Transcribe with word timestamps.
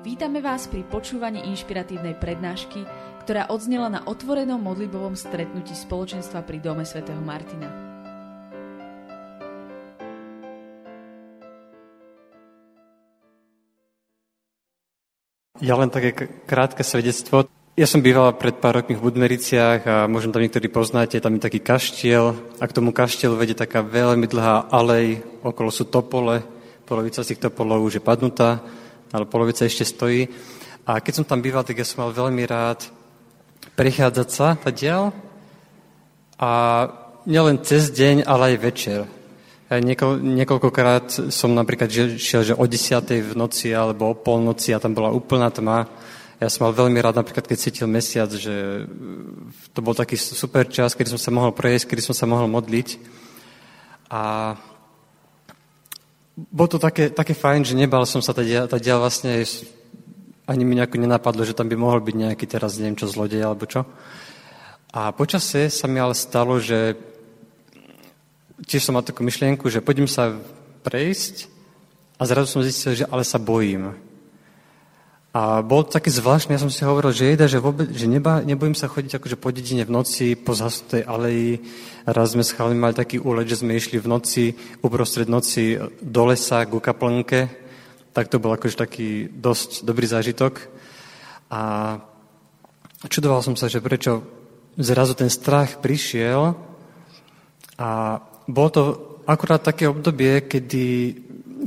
Vítame 0.00 0.40
vás 0.40 0.64
pri 0.64 0.80
počúvaní 0.88 1.44
inšpiratívnej 1.52 2.16
prednášky, 2.16 2.88
ktorá 3.20 3.52
odznela 3.52 3.92
na 3.92 4.00
otvorenom 4.08 4.56
modlibovom 4.56 5.12
stretnutí 5.12 5.76
spoločenstva 5.76 6.40
pri 6.40 6.56
Dome 6.56 6.88
svätého 6.88 7.20
Martina. 7.20 7.68
Ja 15.60 15.76
len 15.76 15.92
také 15.92 16.16
krátke 16.48 16.80
svedectvo. 16.80 17.44
Ja 17.76 17.84
som 17.84 18.00
býval 18.00 18.40
pred 18.40 18.56
pár 18.56 18.80
rokmi 18.80 18.96
v 18.96 19.04
Budmericiach 19.04 19.80
a 19.84 19.96
možno 20.08 20.32
tam 20.32 20.40
niektorí 20.40 20.72
poznáte, 20.72 21.20
tam 21.20 21.36
je 21.36 21.44
taký 21.44 21.60
kaštiel 21.60 22.56
a 22.56 22.64
k 22.64 22.72
tomu 22.72 22.96
kaštielu 22.96 23.36
vedie 23.36 23.52
taká 23.52 23.84
veľmi 23.84 24.24
dlhá 24.24 24.72
alej, 24.72 25.20
okolo 25.44 25.68
sú 25.68 25.92
topole, 25.92 26.40
polovica 26.88 27.20
z 27.20 27.36
tých 27.36 27.52
topolov 27.52 27.84
už 27.84 28.00
je 28.00 28.02
padnutá 28.08 28.79
ale 29.10 29.26
polovica 29.26 29.66
ešte 29.66 29.84
stojí. 29.86 30.30
A 30.86 30.98
keď 30.98 31.22
som 31.22 31.28
tam 31.28 31.44
býval, 31.44 31.62
tak 31.62 31.78
ja 31.78 31.86
som 31.86 32.06
mal 32.06 32.14
veľmi 32.14 32.42
rád 32.46 32.88
prechádzať 33.76 34.28
sa 34.28 34.56
diel 34.72 35.12
a 36.40 36.50
nielen 37.28 37.60
cez 37.60 37.92
deň, 37.92 38.24
ale 38.24 38.56
aj 38.56 38.62
večer. 38.64 39.00
Ja 39.70 39.78
niekoľ, 39.78 40.18
niekoľkokrát 40.18 41.30
som 41.30 41.54
napríklad 41.54 42.18
šiel, 42.18 42.42
že 42.42 42.58
o 42.58 42.64
10. 42.66 43.06
v 43.22 43.32
noci 43.38 43.70
alebo 43.70 44.10
o 44.10 44.18
polnoci 44.18 44.74
a 44.74 44.82
tam 44.82 44.98
bola 44.98 45.14
úplná 45.14 45.46
tma. 45.52 45.86
Ja 46.40 46.48
som 46.48 46.66
mal 46.66 46.74
veľmi 46.74 46.98
rád 46.98 47.20
napríklad, 47.20 47.46
keď 47.46 47.58
cítil 47.60 47.86
mesiac, 47.86 48.32
že 48.32 48.88
to 49.76 49.84
bol 49.84 49.92
taký 49.92 50.16
super 50.16 50.66
čas, 50.66 50.96
kedy 50.96 51.12
som 51.12 51.20
sa 51.20 51.30
mohol 51.30 51.52
prejsť, 51.52 51.86
kedy 51.86 52.02
som 52.02 52.16
sa 52.16 52.26
mohol 52.26 52.48
modliť. 52.48 52.98
A 54.10 54.56
bolo 56.48 56.68
to 56.72 56.78
také, 56.80 57.12
také 57.12 57.36
fajn, 57.36 57.68
že 57.68 57.76
nebal 57.76 58.08
som 58.08 58.24
sa 58.24 58.32
teda, 58.32 58.64
teda 58.64 58.96
vlastne 58.96 59.44
ani 60.48 60.62
mi 60.64 60.74
nejako 60.74 60.96
nenapadlo, 60.96 61.44
že 61.44 61.52
tam 61.52 61.68
by 61.68 61.76
mohol 61.76 62.00
byť 62.00 62.16
nejaký 62.16 62.44
teraz 62.48 62.80
neviem 62.80 62.96
čo 62.96 63.06
zlodej 63.06 63.44
alebo 63.44 63.68
čo. 63.68 63.84
A 64.90 65.14
počasie 65.14 65.70
sa 65.70 65.86
mi 65.86 66.02
ale 66.02 66.18
stalo, 66.18 66.58
že 66.58 66.98
tiež 68.66 68.82
som 68.82 68.98
mal 68.98 69.06
takú 69.06 69.22
myšlienku, 69.22 69.70
že 69.70 69.84
poďme 69.84 70.10
sa 70.10 70.34
prejsť 70.82 71.46
a 72.18 72.26
zrazu 72.26 72.46
som 72.50 72.66
zistil, 72.66 72.98
že 72.98 73.08
ale 73.08 73.22
sa 73.22 73.38
bojím. 73.38 73.94
A 75.30 75.62
bol 75.62 75.86
taký 75.86 76.10
zvláštny, 76.10 76.58
ja 76.58 76.62
som 76.62 76.74
si 76.74 76.82
hovoril, 76.82 77.14
že 77.14 77.30
jeda, 77.30 77.46
že, 77.46 77.62
vôbec, 77.62 77.86
že 77.94 78.10
neba, 78.10 78.42
nebojím 78.42 78.74
sa 78.74 78.90
chodiť 78.90 79.22
akože 79.22 79.38
po 79.38 79.54
dedine 79.54 79.86
v 79.86 79.94
noci, 79.94 80.34
po 80.34 80.58
zhasnutej 80.58 81.06
aleji. 81.06 81.62
Raz 82.02 82.34
sme 82.34 82.42
s 82.42 82.50
mali 82.58 82.98
taký 82.98 83.22
úlet, 83.22 83.46
že 83.46 83.62
sme 83.62 83.78
išli 83.78 84.02
v 84.02 84.10
noci, 84.10 84.58
uprostred 84.82 85.30
noci 85.30 85.78
do 86.02 86.26
lesa, 86.26 86.66
ku 86.66 86.82
kaplnke. 86.82 87.46
Tak 88.10 88.26
to 88.26 88.42
bol 88.42 88.58
akože 88.58 88.74
taký 88.74 89.30
dosť 89.30 89.86
dobrý 89.86 90.10
zážitok. 90.10 90.66
A 91.54 91.94
čudoval 93.06 93.46
som 93.46 93.54
sa, 93.54 93.70
že 93.70 93.78
prečo 93.78 94.26
zrazu 94.82 95.14
ten 95.14 95.30
strach 95.30 95.78
prišiel. 95.78 96.58
A 97.78 98.18
bolo 98.50 98.70
to 98.74 98.82
akurát 99.30 99.62
také 99.62 99.86
obdobie, 99.86 100.42
kedy, 100.50 100.86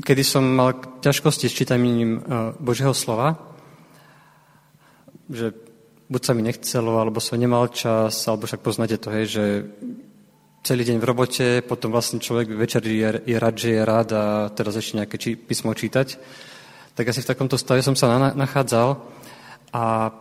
kedy 0.04 0.24
som 0.28 0.44
mal 0.44 1.00
ťažkosti 1.00 1.48
s 1.48 1.56
čítaním 1.56 2.20
e, 2.20 2.52
Božieho 2.60 2.92
slova 2.92 3.53
že 5.34 5.52
buď 6.08 6.22
sa 6.22 6.32
mi 6.38 6.46
nechcelo, 6.46 7.02
alebo 7.02 7.18
som 7.18 7.42
nemal 7.42 7.74
čas, 7.74 8.14
alebo 8.30 8.46
však 8.46 8.62
poznáte 8.62 9.02
to, 9.02 9.10
hej, 9.10 9.26
že 9.34 9.44
celý 10.64 10.88
deň 10.88 10.98
v 11.02 11.08
robote, 11.10 11.48
potom 11.66 11.92
vlastne 11.92 12.24
človek 12.24 12.56
večer 12.56 12.86
je, 12.86 13.20
je 13.26 13.36
rád, 13.36 13.56
že 13.60 13.70
je 13.76 13.82
rád 13.84 14.10
a 14.16 14.24
teraz 14.54 14.80
ešte 14.80 14.96
nejaké 15.02 15.16
či, 15.20 15.36
písmo 15.36 15.76
čítať. 15.76 16.16
Tak 16.96 17.10
asi 17.10 17.20
v 17.26 17.30
takomto 17.34 17.60
stave 17.60 17.84
som 17.84 17.98
sa 17.98 18.16
na, 18.16 18.30
nachádzal 18.32 18.96
a, 19.76 20.14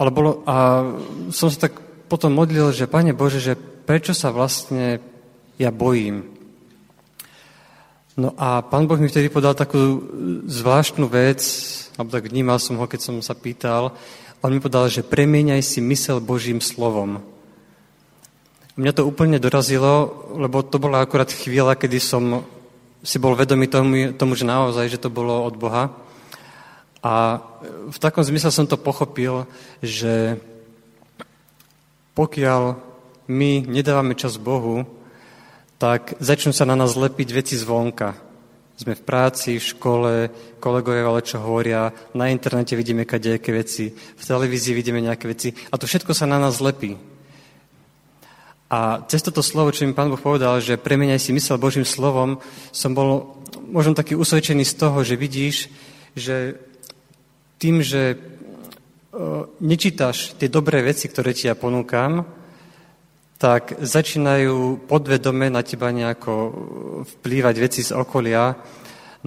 ale 0.00 0.10
bolo, 0.14 0.46
a 0.48 0.86
som 1.28 1.52
sa 1.52 1.68
tak 1.68 1.76
potom 2.06 2.32
modlil, 2.32 2.70
že 2.72 2.88
Pane 2.88 3.12
Bože, 3.12 3.42
že 3.42 3.58
prečo 3.58 4.14
sa 4.14 4.32
vlastne 4.32 5.02
ja 5.58 5.68
bojím? 5.74 6.35
No 8.16 8.32
a 8.40 8.64
Pán 8.64 8.88
Boh 8.88 8.96
mi 8.96 9.12
vtedy 9.12 9.28
podal 9.28 9.52
takú 9.52 10.00
zvláštnu 10.48 11.04
vec, 11.04 11.44
alebo 12.00 12.08
tak 12.16 12.32
vnímal 12.32 12.56
som 12.56 12.80
ho, 12.80 12.88
keď 12.88 13.00
som 13.04 13.16
sa 13.20 13.36
pýtal, 13.36 13.92
on 14.40 14.56
mi 14.56 14.60
povedal, 14.60 14.88
že 14.88 15.04
premieňaj 15.04 15.60
si 15.60 15.84
mysel 15.84 16.24
Božím 16.24 16.64
slovom. 16.64 17.20
Mňa 18.80 18.92
to 18.96 19.04
úplne 19.04 19.36
dorazilo, 19.36 20.24
lebo 20.32 20.64
to 20.64 20.80
bola 20.80 21.04
akurát 21.04 21.28
chvíľa, 21.28 21.76
kedy 21.76 22.00
som 22.00 22.40
si 23.04 23.20
bol 23.20 23.36
vedomý 23.36 23.68
tomu, 23.68 24.16
tomu, 24.16 24.32
že 24.32 24.48
naozaj, 24.48 24.96
že 24.96 25.00
to 25.00 25.12
bolo 25.12 25.44
od 25.44 25.52
Boha. 25.60 25.92
A 27.04 27.44
v 27.92 27.98
takom 28.00 28.24
zmysle 28.24 28.48
som 28.48 28.64
to 28.64 28.80
pochopil, 28.80 29.44
že 29.84 30.40
pokiaľ 32.16 32.80
my 33.28 33.68
nedávame 33.68 34.16
čas 34.16 34.40
Bohu, 34.40 34.88
tak 35.76 36.16
začnú 36.20 36.56
sa 36.56 36.64
na 36.64 36.76
nás 36.76 36.96
lepiť 36.96 37.28
veci 37.32 37.54
zvonka. 37.56 38.16
Sme 38.76 38.92
v 38.92 39.06
práci, 39.08 39.56
v 39.56 39.68
škole, 39.72 40.12
kolegovia 40.60 41.08
ale 41.08 41.24
čo 41.24 41.40
hovoria, 41.40 41.92
na 42.12 42.28
internete 42.28 42.76
vidíme 42.76 43.08
kadejaké 43.08 43.48
veci, 43.52 43.88
v 43.92 44.22
televízii 44.24 44.76
vidíme 44.76 45.00
nejaké 45.00 45.24
veci 45.32 45.48
a 45.72 45.80
to 45.80 45.88
všetko 45.88 46.12
sa 46.12 46.28
na 46.28 46.36
nás 46.36 46.60
lepí. 46.60 47.00
A 48.68 49.00
cez 49.08 49.22
toto 49.22 49.40
slovo, 49.40 49.72
čo 49.72 49.86
mi 49.86 49.96
pán 49.96 50.12
Boh 50.12 50.20
povedal, 50.20 50.60
že 50.60 50.76
premeniaj 50.76 51.22
si 51.22 51.30
mysel 51.32 51.56
Božím 51.56 51.88
slovom, 51.88 52.42
som 52.74 52.92
bol 52.92 53.38
možno 53.70 53.96
taký 53.96 54.12
usvedčený 54.18 54.66
z 54.66 54.74
toho, 54.74 54.98
že 55.06 55.14
vidíš, 55.16 55.56
že 56.12 56.60
tým, 57.56 57.80
že 57.80 58.20
nečítaš 59.62 60.36
tie 60.36 60.52
dobré 60.52 60.84
veci, 60.84 61.08
ktoré 61.08 61.32
ti 61.32 61.48
ja 61.48 61.56
ponúkam, 61.56 62.28
tak 63.36 63.76
začínajú 63.76 64.88
podvedome 64.88 65.52
na 65.52 65.60
teba 65.60 65.92
nejako 65.92 66.32
vplývať 67.04 67.54
veci 67.60 67.80
z 67.84 67.92
okolia. 67.92 68.56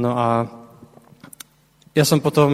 No 0.02 0.18
a 0.18 0.50
ja 1.94 2.06
som 2.06 2.18
potom 2.18 2.50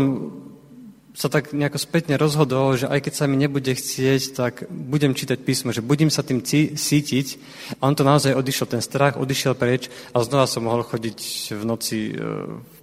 sa 1.16 1.31
tak 1.31 1.55
nejako 1.55 1.79
spätne 1.79 2.19
rozhodol, 2.19 2.75
že 2.75 2.91
aj 2.91 3.07
keď 3.07 3.13
sa 3.16 3.25
mi 3.25 3.39
nebude 3.39 3.71
chcieť, 3.71 4.21
tak 4.35 4.53
budem 4.67 5.16
čítať 5.16 5.39
písmo, 5.39 5.71
že 5.71 5.79
budem 5.79 6.11
sa 6.11 6.27
tým 6.27 6.43
cítiť. 6.43 7.27
A 7.79 7.87
on 7.87 7.95
to 7.95 8.03
naozaj 8.03 8.35
odišiel, 8.35 8.67
ten 8.67 8.83
strach 8.83 9.16
odišiel 9.16 9.55
preč 9.55 9.87
a 10.11 10.19
znova 10.27 10.43
som 10.43 10.67
mohol 10.67 10.83
chodiť 10.83 11.19
v 11.55 11.63
noci 11.63 12.11
e, 12.11 12.13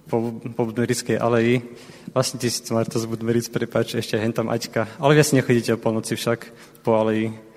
po, 0.09 0.33
po 0.33 0.61
Budmerickej 0.65 1.21
aleji. 1.21 1.61
Vlastne 2.09 2.41
ty 2.41 2.49
si 2.49 2.65
Marta 2.73 2.97
z 2.97 3.05
Budmeric, 3.05 3.53
prepáč, 3.53 3.93
ešte 4.01 4.17
hen 4.17 4.33
tam 4.33 4.49
Aťka. 4.49 4.89
Ale 4.97 5.13
vy 5.13 5.21
asi 5.21 5.37
nechodíte 5.37 5.77
o 5.77 5.81
polnoci 5.81 6.17
však 6.17 6.49
po 6.81 6.97
aleji. 6.97 7.52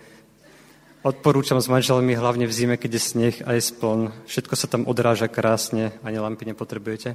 Odporúčam 1.07 1.63
s 1.63 1.71
manželmi 1.71 2.19
hlavne 2.19 2.51
v 2.51 2.57
zime, 2.57 2.75
keď 2.75 2.99
je 2.99 3.03
sneh 3.15 3.37
a 3.47 3.55
je 3.55 3.63
spln. 3.63 4.11
Všetko 4.27 4.55
sa 4.59 4.67
tam 4.67 4.91
odráža 4.91 5.31
krásne, 5.31 5.95
ani 6.03 6.19
lampy 6.19 6.51
nepotrebujete. 6.51 7.15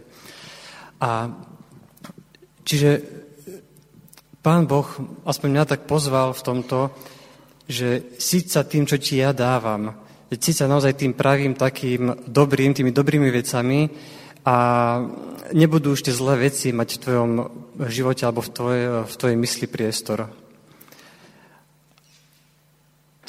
A 1.03 1.27
čiže 2.63 3.03
pán 4.39 4.63
Boh 4.63 4.87
aspoň 5.27 5.47
mňa 5.51 5.65
tak 5.67 5.91
pozval 5.91 6.31
v 6.31 6.39
tomto, 6.39 6.95
že 7.67 8.15
síť 8.15 8.45
sa 8.47 8.63
tým, 8.63 8.87
čo 8.87 8.95
ti 8.95 9.19
ja 9.19 9.35
dávam. 9.35 9.91
Síť 10.31 10.63
sa 10.63 10.71
naozaj 10.71 10.95
tým 10.95 11.11
pravým, 11.11 11.59
takým 11.59 12.15
dobrým, 12.31 12.71
tými 12.71 12.95
dobrými 12.95 13.27
vecami 13.27 13.91
a 14.47 14.55
nebudú 15.51 15.99
tie 15.99 16.15
zlé 16.15 16.47
veci 16.47 16.71
mať 16.71 16.95
v 16.95 17.01
tvojom 17.03 17.31
živote 17.91 18.23
alebo 18.23 18.39
v 18.39 18.53
tvojej, 18.55 18.85
v 19.03 19.15
tvojej 19.19 19.35
mysli 19.35 19.67
priestor. 19.67 20.31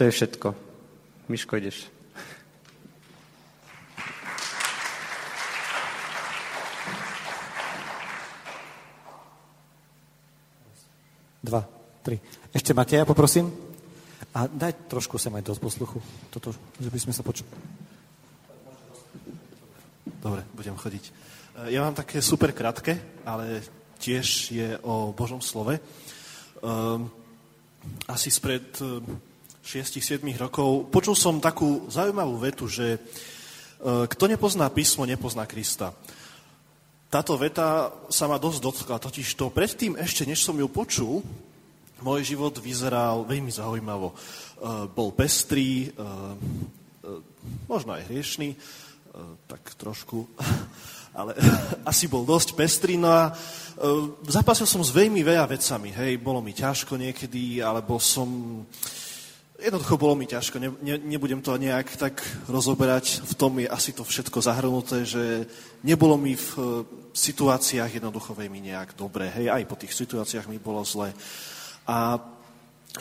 To 0.02 0.10
je 0.10 0.18
všetko. 0.18 0.48
Miško, 1.30 1.62
ideš. 1.62 1.86
Dva, 11.38 11.62
tri. 12.02 12.18
Ešte 12.50 12.74
Mateja, 12.74 13.06
poprosím. 13.06 13.46
A 14.34 14.50
daj 14.50 14.90
trošku 14.90 15.22
sem 15.22 15.30
aj 15.38 15.46
do 15.46 15.54
posluchu. 15.54 16.02
Toto, 16.34 16.50
že 16.82 16.90
by 16.90 16.98
sme 16.98 17.14
sa 17.14 17.22
počuli. 17.22 17.46
Dobre, 20.18 20.42
budem 20.50 20.74
chodiť. 20.74 21.04
Ja 21.70 21.86
mám 21.86 21.94
také 21.94 22.18
super 22.18 22.50
krátke, 22.50 23.22
ale 23.22 23.62
tiež 24.02 24.50
je 24.50 24.68
o 24.82 25.14
Božom 25.14 25.38
slove. 25.38 25.78
Um, 26.58 27.06
asi 28.10 28.34
spred 28.34 28.82
6-7 29.62 30.26
rokov, 30.34 30.90
počul 30.90 31.14
som 31.14 31.38
takú 31.38 31.86
zaujímavú 31.86 32.34
vetu, 32.42 32.66
že 32.66 32.98
e, 32.98 32.98
kto 34.10 34.24
nepozná 34.26 34.66
písmo, 34.74 35.06
nepozná 35.06 35.46
Krista. 35.46 35.94
Táto 37.06 37.38
veta 37.38 37.94
sa 38.10 38.26
ma 38.26 38.42
dosť 38.42 38.58
dotkla, 38.58 38.98
totiž 38.98 39.38
to 39.38 39.54
predtým 39.54 39.94
ešte, 39.94 40.26
než 40.26 40.42
som 40.42 40.58
ju 40.58 40.66
počul, 40.66 41.22
môj 42.02 42.34
život 42.34 42.58
vyzeral 42.58 43.22
veľmi 43.22 43.54
zaujímavo. 43.54 44.10
E, 44.10 44.14
bol 44.90 45.14
pestrý, 45.14 45.94
e, 45.94 46.02
možno 47.70 47.94
aj 47.94 48.10
hriešný, 48.10 48.58
tak 49.46 49.62
trošku. 49.78 50.26
ale 51.14 51.36
asi 51.90 52.08
bol 52.08 52.26
dosť 52.26 52.58
pestrý. 52.58 52.96
No 52.96 53.08
a 53.12 53.30
zapasil 54.26 54.66
som 54.66 54.82
s 54.82 54.90
veľmi 54.90 55.22
veľa 55.22 55.46
vecami, 55.46 55.92
hej, 55.92 56.18
bolo 56.18 56.40
mi 56.40 56.56
ťažko 56.56 56.96
niekedy, 56.96 57.60
alebo 57.62 58.00
som 58.00 58.62
Jednoducho 59.62 59.94
bolo 59.94 60.18
mi 60.18 60.26
ťažko, 60.26 60.58
ne, 60.58 60.74
ne, 60.82 60.98
nebudem 60.98 61.38
to 61.38 61.54
nejak 61.54 61.94
tak 61.94 62.18
rozoberať, 62.50 63.22
v 63.22 63.34
tom 63.38 63.62
je 63.62 63.70
asi 63.70 63.94
to 63.94 64.02
všetko 64.02 64.42
zahrnuté, 64.42 65.06
že 65.06 65.46
nebolo 65.86 66.18
mi 66.18 66.34
v 66.34 66.48
uh, 66.58 66.82
situáciách 67.14 68.02
jednoducho 68.02 68.34
veľmi 68.34 68.58
nejak 68.58 68.98
dobre, 68.98 69.30
hej, 69.30 69.54
aj 69.54 69.62
po 69.70 69.78
tých 69.78 69.94
situáciách 69.94 70.50
mi 70.50 70.58
bolo 70.58 70.82
zle. 70.82 71.14
A 71.86 72.18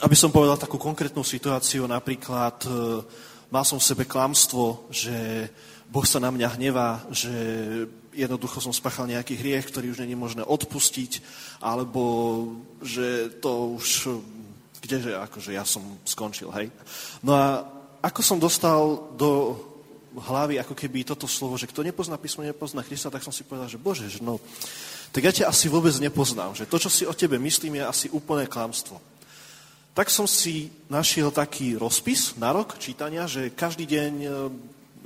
aby 0.05 0.13
som 0.13 0.29
povedal 0.29 0.61
takú 0.61 0.77
konkrétnu 0.77 1.25
situáciu, 1.25 1.89
napríklad 1.89 2.61
uh, 2.69 3.01
mal 3.49 3.65
som 3.65 3.81
v 3.81 3.87
sebe 3.89 4.05
klamstvo, 4.05 4.85
že 4.93 5.49
Boh 5.89 6.05
sa 6.05 6.21
na 6.21 6.29
mňa 6.29 6.61
hnevá, 6.61 7.09
že 7.09 7.33
jednoducho 8.13 8.61
som 8.61 8.71
spáchal 8.71 9.09
nejaký 9.09 9.33
hriech, 9.33 9.65
ktorý 9.65 9.97
už 9.97 10.05
není 10.05 10.13
možné 10.13 10.45
odpustiť, 10.45 11.25
alebo 11.57 12.03
že 12.85 13.33
to 13.41 13.81
už 13.81 13.87
kdeže 14.81 15.13
akože 15.13 15.53
ja 15.53 15.61
som 15.61 15.85
skončil, 16.03 16.49
hej. 16.57 16.73
No 17.21 17.37
a 17.37 17.63
ako 18.01 18.21
som 18.25 18.41
dostal 18.41 19.13
do 19.13 19.53
hlavy 20.17 20.59
ako 20.59 20.75
keby 20.75 21.07
toto 21.07 21.29
slovo, 21.29 21.55
že 21.55 21.69
kto 21.69 21.85
nepozná 21.85 22.19
písmo, 22.19 22.43
nepozná 22.43 22.83
Krista, 22.83 23.13
tak 23.13 23.23
som 23.23 23.31
si 23.31 23.47
povedal, 23.47 23.71
že 23.71 23.79
bože, 23.79 24.11
že 24.11 24.19
no, 24.19 24.41
tak 25.15 25.23
ja 25.23 25.31
ťa 25.31 25.45
asi 25.47 25.71
vôbec 25.71 25.95
nepoznám, 26.01 26.57
že 26.57 26.67
to, 26.67 26.81
čo 26.81 26.89
si 26.91 27.03
o 27.07 27.15
tebe 27.15 27.39
myslím, 27.39 27.79
je 27.79 27.83
asi 27.87 28.07
úplné 28.11 28.49
klamstvo. 28.49 28.99
Tak 29.91 30.07
som 30.07 30.27
si 30.27 30.71
našiel 30.87 31.31
taký 31.31 31.75
rozpis 31.75 32.35
na 32.39 32.51
rok 32.51 32.79
čítania, 32.79 33.27
že 33.27 33.51
každý 33.51 33.83
deň 33.87 34.13
e, 34.23 34.27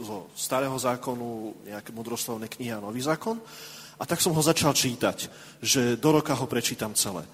zo 0.01 0.29
starého 0.37 0.77
zákonu 0.77 1.57
nejaké 1.65 1.89
mudroslovné 1.89 2.45
knihy 2.49 2.73
a 2.73 2.83
nový 2.83 3.01
zákon 3.01 3.41
a 3.97 4.03
tak 4.05 4.21
som 4.21 4.33
ho 4.33 4.41
začal 4.41 4.77
čítať, 4.77 5.29
že 5.61 5.97
do 5.97 6.09
roka 6.13 6.37
ho 6.37 6.45
prečítam 6.45 6.93
celé 6.93 7.25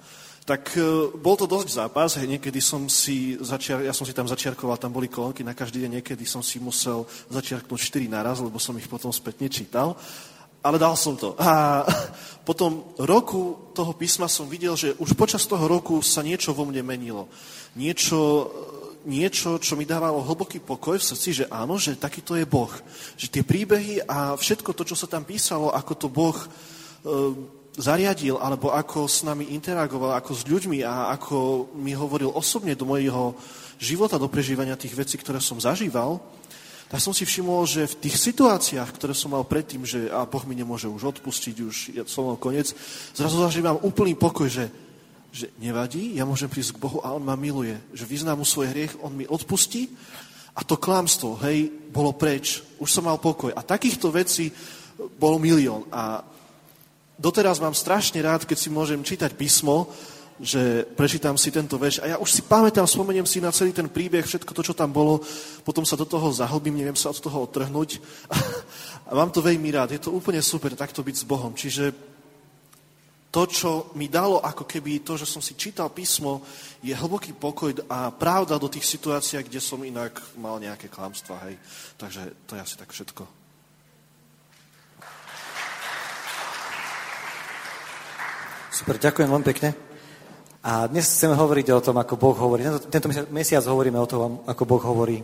tak 0.42 0.74
e, 0.74 0.82
bol 1.22 1.38
to 1.38 1.46
dosť 1.46 1.70
zápas, 1.70 2.18
hej, 2.18 2.26
niekedy 2.26 2.58
som 2.58 2.90
si 2.90 3.38
začiar, 3.38 3.86
ja 3.86 3.94
som 3.94 4.10
si 4.10 4.14
tam 4.14 4.26
začiarkoval, 4.26 4.82
tam 4.82 4.90
boli 4.90 5.06
kolónky 5.06 5.46
na 5.46 5.54
každý 5.54 5.86
deň, 5.86 6.02
niekedy 6.02 6.26
som 6.26 6.42
si 6.42 6.58
musel 6.58 7.06
začiarknúť 7.30 7.78
4 7.78 8.10
naraz, 8.10 8.42
lebo 8.42 8.58
som 8.58 8.74
ich 8.78 8.90
potom 8.90 9.14
spätne 9.14 9.46
čítal, 9.54 9.94
ale 10.62 10.78
dal 10.82 10.98
som 10.98 11.14
to. 11.14 11.38
A 11.38 11.86
potom 12.50 12.94
roku 12.98 13.74
toho 13.78 13.94
písma 13.94 14.26
som 14.26 14.50
videl, 14.50 14.74
že 14.74 14.98
už 14.98 15.14
počas 15.14 15.46
toho 15.46 15.62
roku 15.70 16.02
sa 16.02 16.26
niečo 16.26 16.58
vo 16.58 16.66
mne 16.66 16.82
menilo. 16.82 17.30
Niečo, 17.78 18.50
niečo, 19.06 19.62
čo 19.62 19.78
mi 19.78 19.86
dávalo 19.86 20.26
hlboký 20.26 20.62
pokoj 20.62 20.98
v 20.98 21.08
srdci, 21.08 21.30
že 21.34 21.46
áno, 21.50 21.78
že 21.78 21.98
takýto 21.98 22.34
je 22.34 22.50
Boh. 22.50 22.74
Že 23.18 23.28
tie 23.30 23.44
príbehy 23.46 23.94
a 24.10 24.34
všetko 24.38 24.74
to, 24.74 24.84
čo 24.90 24.98
sa 24.98 25.06
tam 25.06 25.22
písalo, 25.26 25.74
ako 25.74 25.94
to 25.98 26.08
Boh 26.10 26.38
e, 26.38 26.48
zariadil, 27.78 28.36
alebo 28.36 28.76
ako 28.76 29.08
s 29.08 29.24
nami 29.24 29.56
interagoval, 29.56 30.18
ako 30.20 30.32
s 30.36 30.44
ľuďmi 30.44 30.84
a 30.84 31.16
ako 31.16 31.72
mi 31.80 31.96
hovoril 31.96 32.32
osobne 32.36 32.76
do 32.76 32.84
mojho 32.84 33.36
života, 33.80 34.20
do 34.20 34.28
prežívania 34.28 34.76
tých 34.76 34.94
vecí, 34.94 35.16
ktoré 35.16 35.40
som 35.40 35.58
zažíval, 35.58 36.20
tak 36.92 37.00
som 37.00 37.16
si 37.16 37.24
všimol, 37.24 37.64
že 37.64 37.88
v 37.88 38.00
tých 38.04 38.20
situáciách, 38.20 38.92
ktoré 39.00 39.16
som 39.16 39.32
mal 39.32 39.48
predtým, 39.48 39.88
že 39.88 40.12
a 40.12 40.28
Boh 40.28 40.44
mi 40.44 40.60
nemôže 40.60 40.92
už 40.92 41.16
odpustiť, 41.16 41.56
už 41.64 41.76
je 41.96 42.02
som 42.04 42.36
koniec, 42.36 42.76
zrazu 43.16 43.40
zažívam 43.40 43.80
úplný 43.80 44.12
pokoj, 44.20 44.52
že, 44.52 44.68
že 45.32 45.48
nevadí, 45.56 46.20
ja 46.20 46.28
môžem 46.28 46.52
prísť 46.52 46.76
k 46.76 46.84
Bohu 46.84 47.00
a 47.00 47.16
On 47.16 47.24
ma 47.24 47.40
miluje, 47.40 47.80
že 47.96 48.04
vyznám 48.04 48.44
mu 48.44 48.46
svoj 48.46 48.76
hriech, 48.76 49.00
On 49.00 49.16
mi 49.16 49.24
odpustí 49.24 49.88
a 50.52 50.68
to 50.68 50.76
klamstvo, 50.76 51.40
hej, 51.48 51.72
bolo 51.96 52.12
preč, 52.12 52.60
už 52.76 52.92
som 52.92 53.08
mal 53.08 53.16
pokoj. 53.24 53.56
A 53.56 53.64
takýchto 53.64 54.12
vecí 54.12 54.52
bolo 55.16 55.40
milión. 55.40 55.88
A 55.96 56.20
doteraz 57.22 57.62
mám 57.62 57.78
strašne 57.78 58.18
rád, 58.26 58.50
keď 58.50 58.58
si 58.58 58.74
môžem 58.74 59.06
čítať 59.06 59.38
písmo, 59.38 59.86
že 60.42 60.90
prečítam 60.98 61.38
si 61.38 61.54
tento 61.54 61.78
veš 61.78 62.02
a 62.02 62.10
ja 62.10 62.18
už 62.18 62.34
si 62.34 62.42
pamätám, 62.42 62.90
spomeniem 62.90 63.30
si 63.30 63.38
na 63.38 63.54
celý 63.54 63.70
ten 63.70 63.86
príbeh, 63.86 64.26
všetko 64.26 64.58
to, 64.58 64.66
čo 64.66 64.74
tam 64.74 64.90
bolo, 64.90 65.22
potom 65.62 65.86
sa 65.86 65.94
do 65.94 66.02
toho 66.02 66.34
zahlbím, 66.34 66.82
neviem 66.82 66.98
sa 66.98 67.14
od 67.14 67.22
toho 67.22 67.46
odtrhnúť 67.46 68.02
a 69.08 69.14
mám 69.14 69.30
to 69.30 69.46
veľmi 69.46 69.70
rád. 69.70 69.94
Je 69.94 70.02
to 70.02 70.10
úplne 70.10 70.42
super 70.42 70.74
takto 70.74 71.06
byť 71.06 71.16
s 71.22 71.28
Bohom. 71.30 71.54
Čiže 71.54 71.94
to, 73.30 73.48
čo 73.48 73.94
mi 73.96 74.10
dalo 74.10 74.42
ako 74.42 74.66
keby 74.66 75.06
to, 75.06 75.14
že 75.16 75.30
som 75.30 75.46
si 75.46 75.54
čítal 75.54 75.94
písmo, 75.94 76.42
je 76.82 76.92
hlboký 76.92 77.38
pokoj 77.38 77.72
a 77.86 78.10
pravda 78.10 78.58
do 78.58 78.66
tých 78.68 78.84
situácií, 78.84 79.46
kde 79.46 79.62
som 79.62 79.80
inak 79.86 80.18
mal 80.42 80.58
nejaké 80.58 80.90
klamstva. 80.90 81.38
Hej. 81.48 81.56
Takže 82.02 82.22
to 82.50 82.58
je 82.58 82.64
asi 82.66 82.76
tak 82.76 82.90
všetko. 82.90 83.41
Super, 88.82 88.98
ďakujem 88.98 89.30
veľmi 89.30 89.46
pekne. 89.46 89.78
A 90.66 90.90
dnes 90.90 91.06
chceme 91.06 91.38
hovoriť 91.38 91.70
o 91.70 91.86
tom, 91.86 92.02
ako 92.02 92.18
Boh 92.18 92.34
hovorí. 92.34 92.66
Tento, 92.90 93.14
mesiac 93.30 93.62
hovoríme 93.62 94.02
o 94.02 94.10
tom, 94.10 94.42
ako 94.50 94.64
Boh 94.66 94.82
hovorí 94.82 95.22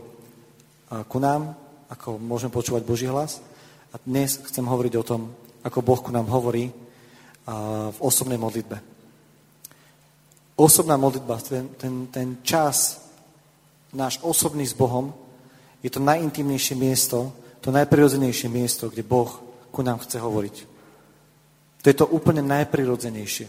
ku 1.10 1.18
nám, 1.18 1.58
ako 1.90 2.22
môžeme 2.22 2.54
počúvať 2.54 2.86
Boží 2.86 3.10
hlas. 3.10 3.42
A 3.90 3.98
dnes 4.06 4.38
chcem 4.46 4.62
hovoriť 4.62 4.94
o 5.02 5.02
tom, 5.02 5.34
ako 5.66 5.82
Boh 5.82 5.98
ku 5.98 6.14
nám 6.14 6.30
hovorí 6.30 6.70
v 7.90 7.98
osobnej 7.98 8.38
modlitbe. 8.38 8.78
Osobná 10.54 10.94
modlitba, 11.02 11.42
ten, 11.42 11.74
ten, 11.82 12.14
ten 12.14 12.38
čas, 12.46 13.10
náš 13.90 14.22
osobný 14.22 14.70
s 14.70 14.78
Bohom, 14.78 15.18
je 15.82 15.90
to 15.90 15.98
najintimnejšie 15.98 16.78
miesto, 16.78 17.34
to 17.66 17.74
najprirodzenejšie 17.74 18.54
miesto, 18.54 18.86
kde 18.86 19.02
Boh 19.02 19.34
ku 19.74 19.82
nám 19.82 19.98
chce 20.06 20.22
hovoriť. 20.22 20.67
To 21.82 21.86
je 21.90 21.96
to 21.96 22.10
úplne 22.10 22.42
najprirodzenejšie. 22.46 23.48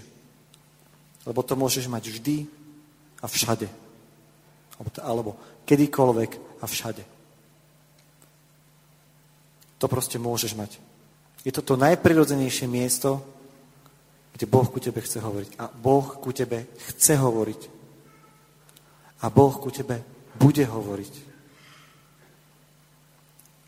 Lebo 1.28 1.40
to 1.44 1.56
môžeš 1.56 1.88
mať 1.88 2.08
vždy 2.08 2.36
a 3.20 3.26
všade. 3.28 3.68
Alebo, 5.02 5.36
kedykoľvek 5.66 6.62
a 6.62 6.66
všade. 6.66 7.04
To 9.78 9.86
proste 9.86 10.18
môžeš 10.18 10.54
mať. 10.54 10.78
Je 11.46 11.52
to 11.54 11.62
to 11.62 11.74
najprirodzenejšie 11.78 12.66
miesto, 12.66 13.22
kde 14.34 14.46
Boh 14.46 14.66
ku 14.66 14.78
tebe 14.78 15.02
chce 15.02 15.18
hovoriť. 15.18 15.58
A 15.58 15.70
Boh 15.70 16.06
ku 16.18 16.30
tebe 16.30 16.70
chce 16.78 17.18
hovoriť. 17.18 17.60
A 19.22 19.26
Boh 19.30 19.54
ku 19.58 19.70
tebe 19.70 20.02
bude 20.38 20.62
hovoriť. 20.62 21.14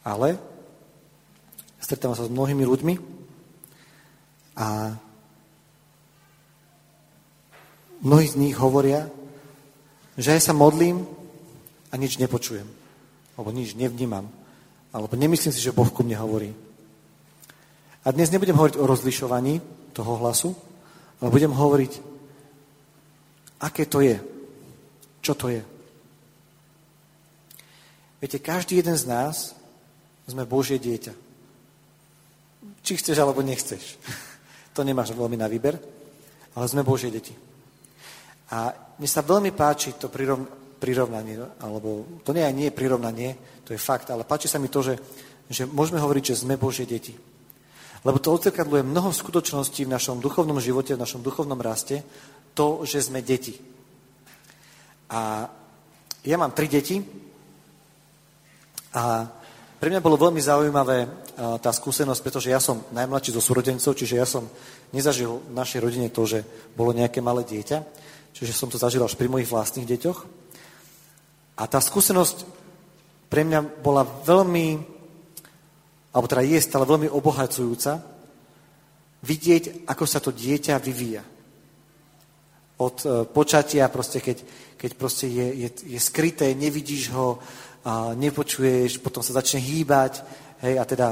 Ale 0.07 0.39
stretávam 1.83 2.15
sa 2.15 2.27
s 2.27 2.31
mnohými 2.31 2.63
ľuďmi, 2.63 2.95
a 4.61 4.93
mnohí 8.05 8.29
z 8.29 8.37
nich 8.37 8.57
hovoria, 8.61 9.09
že 10.21 10.37
ja 10.37 10.41
sa 10.41 10.53
modlím 10.53 11.09
a 11.89 11.97
nič 11.97 12.21
nepočujem. 12.21 12.69
Alebo 13.41 13.57
nič 13.57 13.73
nevnímam. 13.73 14.29
Alebo 14.93 15.17
nemyslím 15.17 15.53
si, 15.57 15.65
že 15.65 15.73
Boh 15.73 15.89
ku 15.89 16.05
mne 16.05 16.21
hovorí. 16.21 16.53
A 18.05 18.13
dnes 18.13 18.29
nebudem 18.29 18.57
hovoriť 18.57 18.77
o 18.77 18.85
rozlišovaní 18.85 19.65
toho 19.97 20.21
hlasu, 20.21 20.53
ale 21.21 21.33
budem 21.33 21.53
hovoriť, 21.53 21.93
aké 23.65 23.89
to 23.89 24.05
je. 24.05 24.21
Čo 25.21 25.33
to 25.37 25.53
je. 25.53 25.63
Viete, 28.21 28.37
každý 28.41 28.81
jeden 28.81 28.97
z 28.97 29.09
nás 29.09 29.57
sme 30.29 30.45
Božie 30.45 30.77
dieťa. 30.77 31.13
Či 32.85 32.93
chceš, 33.01 33.17
alebo 33.21 33.41
nechceš. 33.41 33.97
To 34.75 34.81
nemáš 34.87 35.13
veľmi 35.13 35.37
na 35.37 35.51
výber, 35.51 35.75
ale 36.55 36.65
sme 36.71 36.87
Božie 36.87 37.11
deti. 37.11 37.35
A 38.51 38.71
mne 38.99 39.09
sa 39.09 39.23
veľmi 39.23 39.55
páči 39.55 39.95
to 39.95 40.11
prirovnanie, 40.11 41.39
alebo 41.63 42.21
to 42.27 42.35
nie, 42.35 42.43
nie 42.51 42.67
je 42.71 42.79
prirovnanie, 42.79 43.31
to 43.63 43.75
je 43.75 43.81
fakt, 43.81 44.11
ale 44.11 44.27
páči 44.27 44.51
sa 44.51 44.59
mi 44.59 44.67
to, 44.67 44.83
že, 44.83 44.95
že 45.47 45.63
môžeme 45.71 46.03
hovoriť, 46.03 46.25
že 46.35 46.41
sme 46.43 46.59
Božie 46.59 46.87
deti. 46.87 47.15
Lebo 48.01 48.19
to 48.19 48.33
odzrkadluje 48.33 48.83
mnoho 48.83 49.13
skutočností 49.13 49.85
v 49.85 49.95
našom 49.95 50.19
duchovnom 50.25 50.57
živote, 50.59 50.97
v 50.97 51.03
našom 51.05 51.21
duchovnom 51.21 51.61
raste, 51.61 52.03
to, 52.57 52.83
že 52.83 53.07
sme 53.07 53.21
deti. 53.23 53.55
A 55.11 55.47
ja 56.25 56.37
mám 56.37 56.53
tri 56.57 56.67
deti 56.67 56.99
a 58.95 59.27
pre 59.81 59.89
mňa 59.89 60.05
bolo 60.05 60.21
veľmi 60.21 60.45
zaujímavé 60.45 61.09
tá 61.65 61.73
skúsenosť, 61.73 62.21
pretože 62.21 62.53
ja 62.53 62.61
som 62.61 62.85
najmladší 62.93 63.33
zo 63.33 63.41
súrodencov, 63.41 63.97
čiže 63.97 64.21
ja 64.21 64.29
som 64.29 64.45
nezažil 64.93 65.41
v 65.41 65.57
našej 65.57 65.81
rodine 65.81 66.13
to, 66.13 66.29
že 66.29 66.45
bolo 66.77 66.93
nejaké 66.93 67.25
malé 67.25 67.49
dieťa, 67.49 67.81
čiže 68.37 68.53
som 68.53 68.69
to 68.69 68.77
zažil 68.77 69.01
až 69.01 69.17
pri 69.17 69.33
mojich 69.33 69.49
vlastných 69.49 69.89
deťoch. 69.89 70.19
A 71.57 71.65
tá 71.65 71.81
skúsenosť 71.81 72.45
pre 73.33 73.41
mňa 73.41 73.81
bola 73.81 74.05
veľmi, 74.05 74.85
alebo 76.13 76.29
teda 76.29 76.45
je 76.45 76.61
stále 76.61 76.85
veľmi 76.85 77.09
obohacujúca, 77.09 78.05
vidieť, 79.25 79.89
ako 79.89 80.05
sa 80.05 80.21
to 80.21 80.29
dieťa 80.29 80.77
vyvíja. 80.77 81.25
Od 82.81 82.97
e, 83.05 83.09
počatia, 83.29 83.89
proste, 83.93 84.21
keď, 84.21 84.45
keď 84.77 84.91
proste 84.97 85.29
je, 85.29 85.69
je, 85.69 85.69
je 85.97 86.01
skryté, 86.01 86.53
nevidíš 86.57 87.13
ho, 87.13 87.41
a 87.85 88.13
nepočuješ, 88.13 89.01
potom 89.01 89.25
sa 89.25 89.41
začne 89.41 89.61
hýbať, 89.61 90.21
hej, 90.61 90.77
a 90.77 90.85
teda 90.85 91.07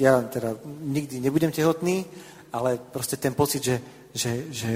ja 0.00 0.24
teda 0.24 0.56
nikdy 0.84 1.20
nebudem 1.20 1.52
tehotný, 1.52 2.04
ale 2.54 2.78
proste 2.78 3.20
ten 3.20 3.34
pocit, 3.34 3.60
že, 3.60 3.76
že, 4.14 4.32
že 4.48 4.70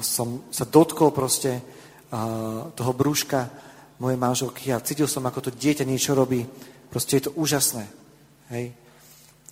som 0.00 0.48
sa 0.50 0.64
dotkol 0.64 1.12
proste 1.12 1.60
toho 2.72 2.92
brúška 2.96 3.50
mojej 4.00 4.16
manželky 4.16 4.72
a 4.72 4.80
cítil 4.80 5.08
som, 5.08 5.24
ako 5.28 5.48
to 5.48 5.50
dieťa 5.52 5.84
niečo 5.84 6.16
robí. 6.16 6.44
Proste 6.88 7.20
je 7.20 7.28
to 7.28 7.36
úžasné. 7.36 7.84
Hej. 8.48 8.72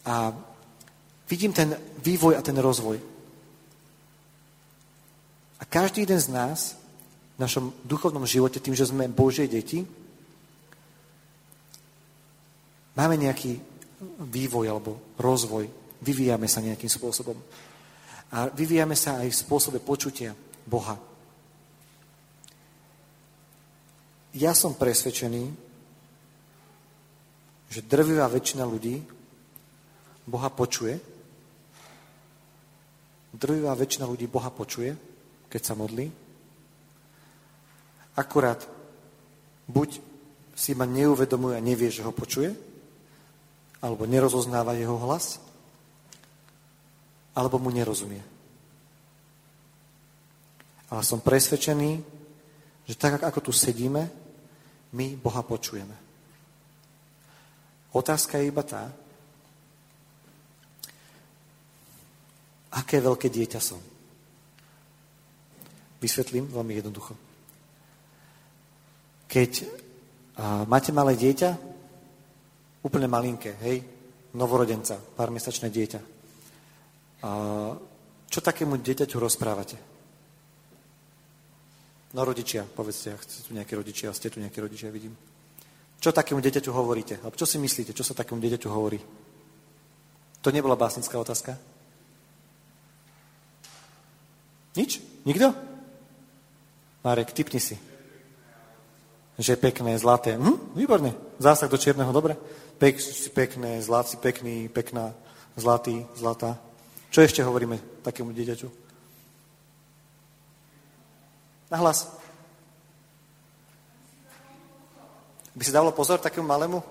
A 0.08 0.32
vidím 1.28 1.52
ten 1.52 1.76
vývoj 2.00 2.36
a 2.36 2.42
ten 2.42 2.56
rozvoj. 2.56 2.96
A 5.60 5.62
každý 5.64 6.04
jeden 6.08 6.20
z 6.20 6.28
nás 6.28 6.76
v 7.36 7.38
našom 7.40 7.72
duchovnom 7.84 8.24
živote, 8.24 8.60
tým, 8.60 8.76
že 8.76 8.88
sme 8.88 9.08
Božie 9.08 9.48
deti, 9.48 9.84
máme 12.94 13.18
nejaký 13.18 13.58
vývoj 14.30 14.66
alebo 14.70 15.14
rozvoj. 15.18 15.66
Vyvíjame 16.02 16.46
sa 16.50 16.64
nejakým 16.64 16.90
spôsobom. 16.90 17.36
A 18.34 18.50
vyvíjame 18.50 18.98
sa 18.98 19.22
aj 19.22 19.30
v 19.30 19.40
spôsobe 19.46 19.78
počutia 19.78 20.34
Boha. 20.66 20.98
Ja 24.34 24.50
som 24.50 24.74
presvedčený, 24.74 25.46
že 27.70 27.80
drvivá 27.86 28.26
väčšina 28.26 28.66
ľudí 28.66 28.98
Boha 30.26 30.50
počuje. 30.50 30.98
Drvivá 33.30 33.74
väčšina 33.78 34.06
ľudí 34.10 34.26
Boha 34.26 34.50
počuje, 34.50 34.94
keď 35.46 35.62
sa 35.62 35.78
modlí. 35.78 36.10
Akurát 38.18 38.62
buď 39.70 40.02
si 40.54 40.74
ma 40.74 40.86
neuvedomuje 40.86 41.58
a 41.58 41.62
nevie, 41.62 41.90
že 41.90 42.06
ho 42.06 42.14
počuje, 42.14 42.73
alebo 43.84 44.08
nerozoznáva 44.08 44.72
jeho 44.80 44.96
hlas, 45.04 45.36
alebo 47.36 47.60
mu 47.60 47.68
nerozumie. 47.68 48.24
Ale 50.88 51.04
som 51.04 51.20
presvedčený, 51.20 52.00
že 52.88 52.94
tak, 52.96 53.20
ako 53.20 53.44
tu 53.44 53.52
sedíme, 53.52 54.08
my 54.96 55.20
Boha 55.20 55.44
počujeme. 55.44 55.92
Otázka 57.92 58.40
je 58.40 58.48
iba 58.48 58.64
tá, 58.64 58.88
aké 62.72 63.04
veľké 63.04 63.28
dieťa 63.28 63.60
som. 63.60 63.82
Vysvetlím 66.00 66.48
veľmi 66.48 66.72
jednoducho. 66.80 67.12
Keď 69.28 69.52
máte 70.70 70.90
malé 70.94 71.18
dieťa, 71.18 71.73
úplne 72.84 73.08
malinké, 73.08 73.56
hej, 73.64 73.80
novorodenca, 74.36 75.00
pár 75.00 75.32
mesačné 75.32 75.72
dieťa, 75.72 76.14
a 77.24 77.30
čo 78.28 78.40
takému 78.44 78.76
dieťaťu 78.76 79.16
rozprávate? 79.16 79.76
No 82.12 82.20
rodičia, 82.22 82.68
povedzte, 82.68 83.16
ak 83.16 83.24
ste 83.24 83.40
tu 83.48 83.50
nejakí 83.56 83.72
rodičia, 83.72 84.12
ste 84.12 84.28
tu 84.28 84.38
nejakí 84.38 84.60
rodičia, 84.60 84.92
vidím. 84.92 85.16
Čo 85.98 86.12
takému 86.12 86.44
dieťaťu 86.44 86.68
hovoríte? 86.68 87.16
Alebo 87.24 87.34
čo 87.34 87.48
si 87.48 87.56
myslíte, 87.56 87.96
čo 87.96 88.04
sa 88.04 88.12
takému 88.12 88.38
dieťaťu 88.44 88.68
hovorí? 88.68 89.00
To 90.44 90.52
nebola 90.52 90.76
básnická 90.76 91.16
otázka? 91.16 91.56
Nič? 94.76 95.00
Nikto? 95.24 95.56
Marek, 97.00 97.32
typni 97.32 97.58
si. 97.58 97.80
Že 99.40 99.56
pekné, 99.56 99.96
zlaté. 99.96 100.36
Hm, 100.36 100.76
výborne. 100.76 101.16
Zásah 101.40 101.72
do 101.72 101.80
čierneho, 101.80 102.12
dobre. 102.12 102.36
Pek, 102.78 102.98
pekné, 103.32 103.82
zlatý, 103.82 104.16
pekný, 104.18 104.68
pekná, 104.68 105.14
zlatý, 105.56 106.06
zlatá. 106.18 106.58
Čo 107.14 107.22
ešte 107.22 107.46
hovoríme 107.46 107.78
takému 108.02 108.34
dieťaťu? 108.34 108.68
Na 111.70 111.78
hlas. 111.78 112.10
By 115.54 115.62
si 115.62 115.70
dávalo 115.70 115.94
pozor 115.94 116.18
takému 116.18 116.42
malému? 116.42 116.82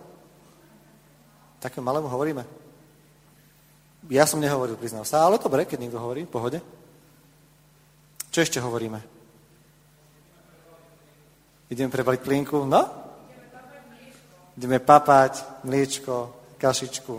Takému 1.60 1.84
malému 1.84 2.08
hovoríme? 2.08 2.48
Ja 4.08 4.24
som 4.24 4.40
nehovoril, 4.40 4.80
priznal 4.80 5.04
sa, 5.04 5.28
ale 5.28 5.40
dobre, 5.40 5.68
keď 5.68 5.80
niekto 5.84 6.00
hovorí, 6.00 6.24
pohode. 6.28 6.64
Čo 8.32 8.40
ešte 8.44 8.64
hovoríme? 8.64 9.00
Ideme 11.72 11.92
prebaliť 11.92 12.22
plínku? 12.24 12.64
No? 12.68 13.03
Ideme 14.58 14.78
papať, 14.80 15.66
mliečko, 15.66 16.16
kašičku. 16.62 17.16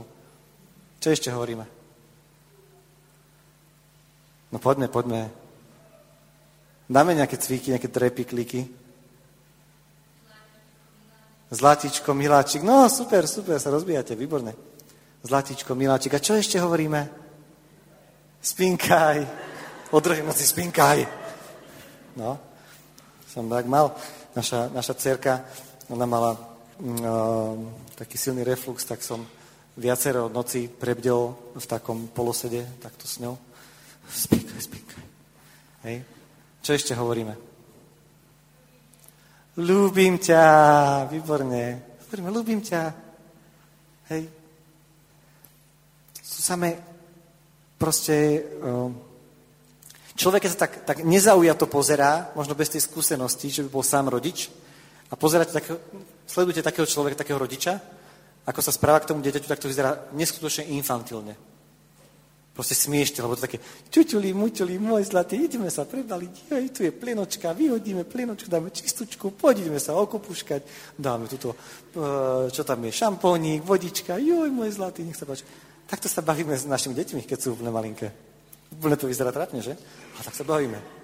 Čo 1.03 1.09
ešte 1.11 1.35
hovoríme? 1.35 1.67
No 4.55 4.63
poďme, 4.63 4.87
poďme. 4.87 5.27
Dáme 6.87 7.19
nejaké 7.19 7.35
cvíky, 7.35 7.75
nejaké 7.75 7.91
trepy, 7.91 8.23
kliky. 8.23 8.61
Zlatičko, 11.51 12.15
miláčik. 12.15 12.63
No, 12.63 12.87
super, 12.87 13.27
super, 13.27 13.59
sa 13.59 13.75
rozbíjate, 13.75 14.15
výborne. 14.15 14.55
Zlatičko, 15.27 15.75
miláčik. 15.75 16.15
A 16.15 16.23
čo 16.23 16.39
ešte 16.39 16.63
hovoríme? 16.63 17.11
Spinkaj. 18.39 19.19
O 19.91 19.99
druhej 19.99 20.23
noci 20.23 20.47
spinkaj. 20.47 21.03
No, 22.15 22.39
som 23.27 23.51
tak 23.51 23.67
mal. 23.67 23.91
Naša, 24.39 24.71
naša 24.71 24.95
cerka, 24.95 25.43
ona 25.91 26.07
mala 26.07 26.54
taký 27.95 28.17
silný 28.19 28.43
reflux, 28.43 28.83
tak 28.83 29.03
som 29.03 29.23
viacero 29.79 30.31
noci 30.31 30.67
prebdel 30.67 31.35
v 31.55 31.67
takom 31.67 32.11
polosede, 32.11 32.67
takto 32.83 33.07
s 33.07 33.19
ňou. 33.19 33.39
Spíkaj, 34.07 34.61
spíkaj. 34.61 35.05
Hej. 35.87 35.97
Čo 36.63 36.71
ešte 36.75 36.93
hovoríme? 36.95 37.35
Ľúbim 39.59 40.19
ťa, 40.19 40.45
výborne. 41.11 41.95
Hovoríme, 42.07 42.29
ľúbim 42.31 42.61
ťa. 42.63 42.83
Hej. 44.11 44.27
Sú 46.23 46.41
samé 46.43 46.79
proste... 47.79 48.43
Um, 48.63 48.99
človek 50.15 50.47
sa 50.51 50.67
tak, 50.67 50.87
tak 50.87 50.99
nezaujato 51.03 51.67
pozerá, 51.67 52.31
možno 52.35 52.55
bez 52.55 52.71
tej 52.71 52.83
skúsenosti, 52.83 53.51
že 53.51 53.63
by 53.67 53.69
bol 53.71 53.85
sám 53.87 54.11
rodič, 54.11 54.51
a 55.11 55.15
pozeráte 55.15 55.55
takého, 55.55 55.79
sledujete 56.27 56.65
takého 56.65 56.89
človeka, 56.89 57.23
takého 57.23 57.39
rodiča, 57.39 57.81
ako 58.45 58.61
sa 58.61 58.73
správa 58.73 59.01
k 59.01 59.09
tomu 59.09 59.25
dieťaťu, 59.25 59.49
tak 59.49 59.61
to 59.61 59.71
vyzerá 59.71 60.13
neskutočne 60.13 60.69
infantilne. 60.77 61.37
Proste 62.55 62.79
smiešte, 62.79 63.19
lebo 63.19 63.35
to 63.35 63.51
také 63.51 63.59
čučuli, 63.91 64.31
mučuli, 64.31 64.79
môj 64.79 65.11
zlatý, 65.11 65.43
ideme 65.43 65.67
sa 65.75 65.83
prebaliť, 65.83 66.55
joj, 66.55 66.65
tu 66.71 66.87
je 66.87 66.95
plenočka, 66.95 67.51
vyhodíme 67.51 68.07
plenočku, 68.07 68.47
dáme 68.47 68.71
čistúčku, 68.71 69.35
poďme 69.35 69.83
sa 69.83 69.99
okopuškať, 69.99 70.95
dáme 70.95 71.27
tuto, 71.27 71.51
e, 71.51 71.59
čo 72.55 72.63
tam 72.63 72.79
je, 72.87 72.95
šampónik, 72.95 73.67
vodička, 73.67 74.23
joj, 74.23 74.55
môj 74.55 74.71
zlatý, 74.71 75.03
nech 75.03 75.19
sa 75.19 75.27
páči. 75.27 75.43
Takto 75.91 76.07
sa 76.07 76.23
bavíme 76.23 76.55
s 76.55 76.63
našimi 76.63 76.95
deťmi, 76.95 77.27
keď 77.27 77.39
sú 77.43 77.59
úplne 77.59 77.75
malinké. 77.75 78.07
Úplne 78.79 78.97
to 79.03 79.11
vyzerá 79.11 79.35
trápne, 79.35 79.59
že? 79.59 79.75
A 80.15 80.23
tak 80.23 80.39
sa 80.39 80.47
bavíme. 80.47 81.04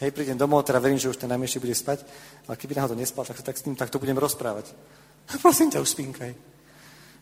Hej, 0.00 0.10
prídem 0.12 0.36
domov, 0.36 0.64
teda 0.64 0.78
verím, 0.78 0.98
že 1.00 1.08
už 1.08 1.16
ten 1.16 1.30
najmenší 1.30 1.58
bude 1.58 1.74
spať, 1.74 2.04
ale 2.48 2.56
keby 2.56 2.76
náhodou 2.76 2.94
nespal, 2.94 3.24
tak 3.24 3.40
tak 3.40 3.56
s 3.56 3.64
ním 3.64 3.76
takto 3.76 3.98
budem 3.98 4.18
rozprávať. 4.18 4.74
Prosím 5.42 5.72
ťa, 5.72 5.80
už 5.80 5.88
spínkaj. 5.88 6.34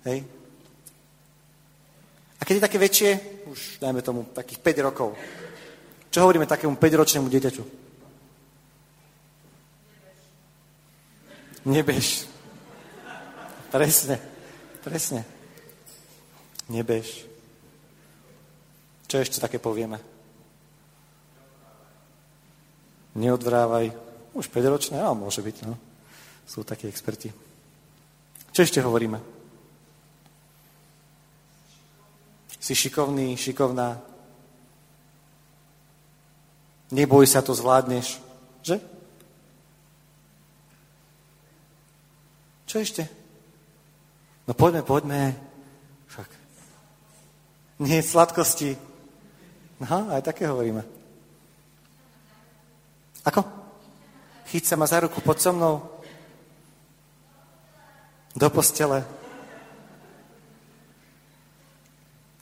Hej, 0.04 0.26
a 2.44 2.46
keď 2.46 2.60
je 2.60 2.66
také 2.68 2.76
väčšie, 2.76 3.10
už 3.48 3.60
dajme 3.80 4.04
tomu 4.04 4.28
takých 4.36 4.60
5 4.60 4.86
rokov, 4.92 5.16
čo 6.12 6.28
hovoríme 6.28 6.44
takému 6.44 6.76
5-ročnému 6.76 7.32
dieťaťu? 7.32 7.64
Nebež. 11.64 12.28
Presne, 13.72 14.20
presne. 14.84 15.24
Nebež. 16.68 17.24
Čo 19.08 19.24
ešte 19.24 19.40
také 19.40 19.56
povieme? 19.56 19.96
Neodvrávaj. 23.14 23.94
Už 24.34 24.50
5-ročné, 24.50 24.98
ale 24.98 25.14
môže 25.14 25.38
byť, 25.38 25.56
no. 25.66 25.78
Sú 26.44 26.66
takí 26.66 26.90
experti. 26.90 27.30
Čo 28.50 28.60
ešte 28.62 28.82
hovoríme? 28.82 29.18
Si 32.58 32.74
šikovný, 32.74 33.36
šikovná. 33.36 33.98
Neboj 36.94 37.26
sa, 37.26 37.42
to 37.42 37.54
zvládneš. 37.54 38.18
Že? 38.62 38.76
Čo 42.66 42.76
ešte? 42.78 43.02
No 44.46 44.54
poďme, 44.54 44.82
poďme. 44.82 45.20
Však. 46.10 46.30
Nie 47.82 48.02
sladkosti. 48.02 48.78
No, 49.82 50.14
aj 50.14 50.22
také 50.22 50.46
hovoríme. 50.46 50.93
Ako? 53.24 53.40
Chyť 54.52 54.64
sa 54.64 54.76
ma 54.76 54.84
za 54.84 55.00
ruku 55.00 55.20
pod 55.24 55.40
so 55.40 55.52
mnou. 55.52 55.80
Do 58.36 58.48
postele. 58.50 59.04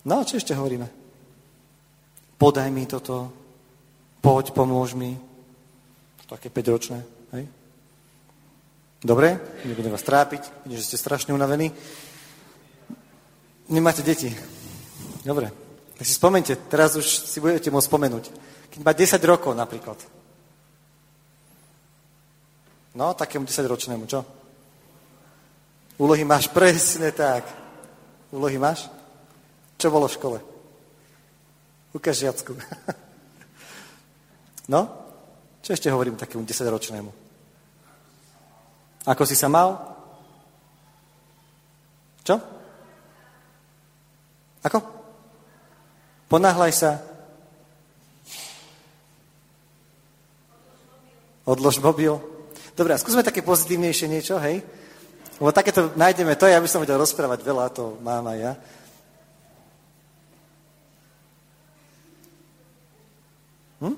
No, 0.02 0.26
čo 0.26 0.36
ešte 0.36 0.56
hovoríme? 0.58 0.90
Podaj 2.34 2.68
mi 2.74 2.90
toto, 2.90 3.30
poď, 4.18 4.50
pomôž 4.50 4.98
mi. 4.98 5.14
Také 6.26 6.50
5-ročné, 6.50 6.98
hej? 7.38 7.44
Dobre, 9.02 9.38
nebudem 9.62 9.92
vás 9.92 10.02
trápiť, 10.02 10.64
vidím, 10.64 10.78
že 10.78 10.86
ste 10.90 10.98
strašne 10.98 11.34
unavení. 11.34 11.70
Nemáte 13.70 14.02
deti. 14.02 14.32
Dobre, 15.22 15.54
tak 15.94 16.04
si 16.06 16.14
spomente, 16.18 16.56
teraz 16.66 16.98
už 16.98 17.06
si 17.06 17.38
budete 17.38 17.70
môcť 17.70 17.86
spomenúť. 17.86 18.24
Keď 18.74 18.80
má 18.82 18.90
10 18.90 19.22
rokov 19.22 19.54
napríklad. 19.54 20.02
No, 22.92 23.16
takému 23.16 23.48
10-ročnému, 23.48 24.04
čo? 24.04 24.20
Úlohy 25.96 26.24
máš 26.24 26.48
presne 26.52 27.12
tak. 27.12 27.48
Úlohy 28.32 28.60
máš? 28.60 28.88
Čo 29.80 29.88
bolo 29.88 30.08
v 30.08 30.16
škole? 30.16 30.38
Ukáž 31.92 32.24
žiacku. 32.24 32.52
No? 34.70 34.86
Čo 35.58 35.74
ešte 35.74 35.90
hovorím 35.90 36.14
takému 36.14 36.46
desaťročnému? 36.46 37.10
Ako 39.10 39.26
si 39.26 39.34
sa 39.34 39.50
mal? 39.50 39.74
Čo? 42.22 42.38
Ako? 44.62 44.78
Ponáhľaj 46.30 46.72
sa. 46.72 47.02
Odlož 51.42 51.82
mobil. 51.82 52.14
Dobre, 52.72 52.96
skúsme 52.96 53.20
také 53.20 53.44
pozitívnejšie 53.44 54.08
niečo, 54.08 54.40
hej? 54.40 54.64
Lebo 55.36 55.52
takéto 55.52 55.92
nájdeme, 55.92 56.38
to 56.40 56.48
ja 56.48 56.56
by 56.56 56.68
som 56.70 56.80
vedel 56.80 56.96
rozprávať 56.96 57.44
veľa, 57.44 57.74
to 57.74 58.00
mám 58.00 58.24
aj 58.32 58.38
ja. 58.40 58.52
Hm? 63.84 63.96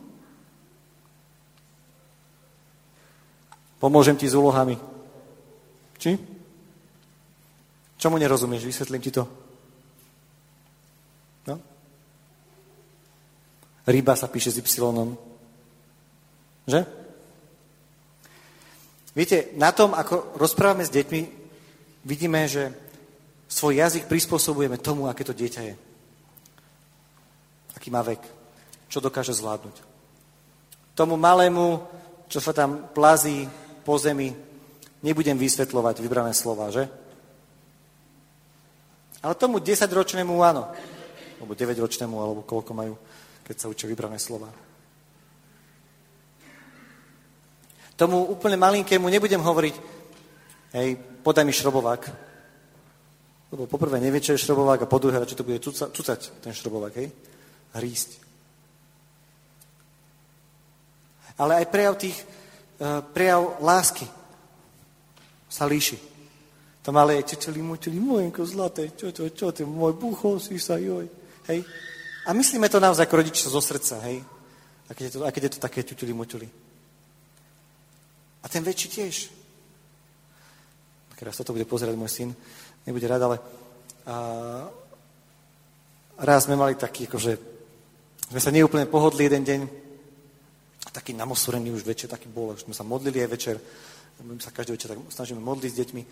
Pomôžem 3.78 4.18
ti 4.18 4.26
s 4.26 4.34
úlohami. 4.34 4.74
Či? 6.00 6.18
Čomu 8.00 8.18
nerozumieš? 8.18 8.66
Vysvetlím 8.66 9.04
ti 9.04 9.14
to. 9.14 9.28
No? 11.46 11.60
Ryba 13.86 14.18
sa 14.18 14.26
píše 14.26 14.50
s 14.50 14.58
Y. 14.58 14.82
Že? 16.64 17.03
Viete, 19.14 19.54
na 19.54 19.70
tom, 19.70 19.94
ako 19.94 20.34
rozprávame 20.36 20.82
s 20.82 20.90
deťmi, 20.90 21.22
vidíme, 22.02 22.50
že 22.50 22.74
svoj 23.46 23.78
jazyk 23.78 24.10
prispôsobujeme 24.10 24.82
tomu, 24.82 25.06
aké 25.06 25.22
to 25.22 25.32
dieťa 25.32 25.62
je. 25.62 25.74
Aký 27.78 27.94
má 27.94 28.02
vek 28.02 28.44
čo 28.94 29.02
dokáže 29.02 29.34
zvládnuť. 29.34 29.74
Tomu 30.94 31.18
malému, 31.18 31.82
čo 32.30 32.38
sa 32.38 32.54
tam 32.54 32.94
plazí 32.94 33.50
po 33.82 33.98
zemi, 33.98 34.30
nebudem 35.02 35.34
vysvetľovať 35.34 35.98
vybrané 35.98 36.30
slova, 36.30 36.70
že? 36.70 36.86
Ale 39.18 39.34
tomu 39.34 39.58
10-ročnému 39.58 40.38
áno. 40.46 40.70
Alebo 41.42 41.58
9-ročnému, 41.58 42.14
alebo 42.14 42.40
koľko 42.46 42.70
majú, 42.70 42.94
keď 43.42 43.56
sa 43.58 43.66
učia 43.66 43.90
vybrané 43.90 44.22
slova. 44.22 44.46
Tomu 47.94 48.26
úplne 48.26 48.58
malinkému 48.58 49.06
nebudem 49.06 49.38
hovoriť, 49.38 49.74
hej, 50.74 50.88
podaj 51.22 51.46
mi 51.46 51.54
šrobovák. 51.54 52.02
Lebo 53.54 53.70
poprvé 53.70 54.02
nevie, 54.02 54.18
čo 54.18 54.34
je 54.34 54.42
šrobovák 54.42 54.82
a 54.82 54.90
po 54.90 54.98
druhé, 54.98 55.22
čo 55.22 55.38
to 55.38 55.46
bude 55.46 55.62
cucať, 55.62 56.42
ten 56.42 56.50
šrobovák, 56.50 56.94
hej? 56.98 57.08
Hrísť. 57.78 58.10
Ale 61.38 61.62
aj 61.62 61.70
prejav 61.70 61.94
tých, 61.94 62.18
uh, 62.82 63.02
prejav 63.14 63.62
lásky 63.62 64.06
sa 65.46 65.70
líši. 65.70 65.98
To 66.82 66.90
malé 66.90 67.22
je, 67.22 67.38
čeli, 67.38 67.62
môj, 67.62 67.78
čeli, 67.78 68.02
mojenko 68.02 68.42
zlaté, 68.42 68.90
čo, 68.98 69.14
čo, 69.14 69.30
čo, 69.30 69.54
ty, 69.54 69.62
môj 69.62 69.94
bucho 69.94 70.42
si 70.42 70.58
sa, 70.58 70.76
joj. 70.78 71.06
Hej. 71.46 71.62
A 72.26 72.34
myslíme 72.34 72.66
to 72.66 72.82
naozaj 72.82 73.06
ako 73.06 73.22
rodičia 73.22 73.46
zo 73.46 73.62
srdca, 73.62 74.02
hej. 74.10 74.18
A 74.84 74.90
keď 74.92 75.04
je 75.06 75.12
to, 75.14 75.18
a 75.22 75.30
keď 75.30 75.42
je 75.46 75.52
to 75.56 75.64
také 75.64 75.80
ťuťuli, 75.86 76.12
muťuli. 76.12 76.63
A 78.44 78.46
ten 78.46 78.60
väčší 78.60 78.88
tiež. 78.92 79.16
Teraz 81.16 81.40
toto 81.40 81.56
bude 81.56 81.64
pozerať 81.64 81.96
môj 81.96 82.10
syn, 82.12 82.30
nebude 82.84 83.08
rád, 83.08 83.22
ale 83.24 83.36
a, 84.04 84.14
raz 86.20 86.44
sme 86.44 86.58
mali 86.58 86.76
taký, 86.76 87.08
akože 87.08 87.32
sme 88.28 88.40
sa 88.42 88.52
neúplne 88.52 88.84
pohodli 88.84 89.24
jeden 89.24 89.40
deň, 89.40 89.60
taký 90.92 91.16
namosorený 91.16 91.72
už 91.72 91.82
večer, 91.82 92.12
taký 92.12 92.28
bol, 92.28 92.52
už 92.52 92.68
sme 92.68 92.76
sa 92.76 92.84
modlili 92.84 93.24
aj 93.24 93.30
večer, 93.30 93.56
my 94.20 94.38
sa 94.38 94.54
každý 94.54 94.76
večer 94.76 94.94
tak 94.94 95.00
snažíme 95.10 95.40
modliť 95.42 95.70
s 95.72 95.80
deťmi. 95.80 96.02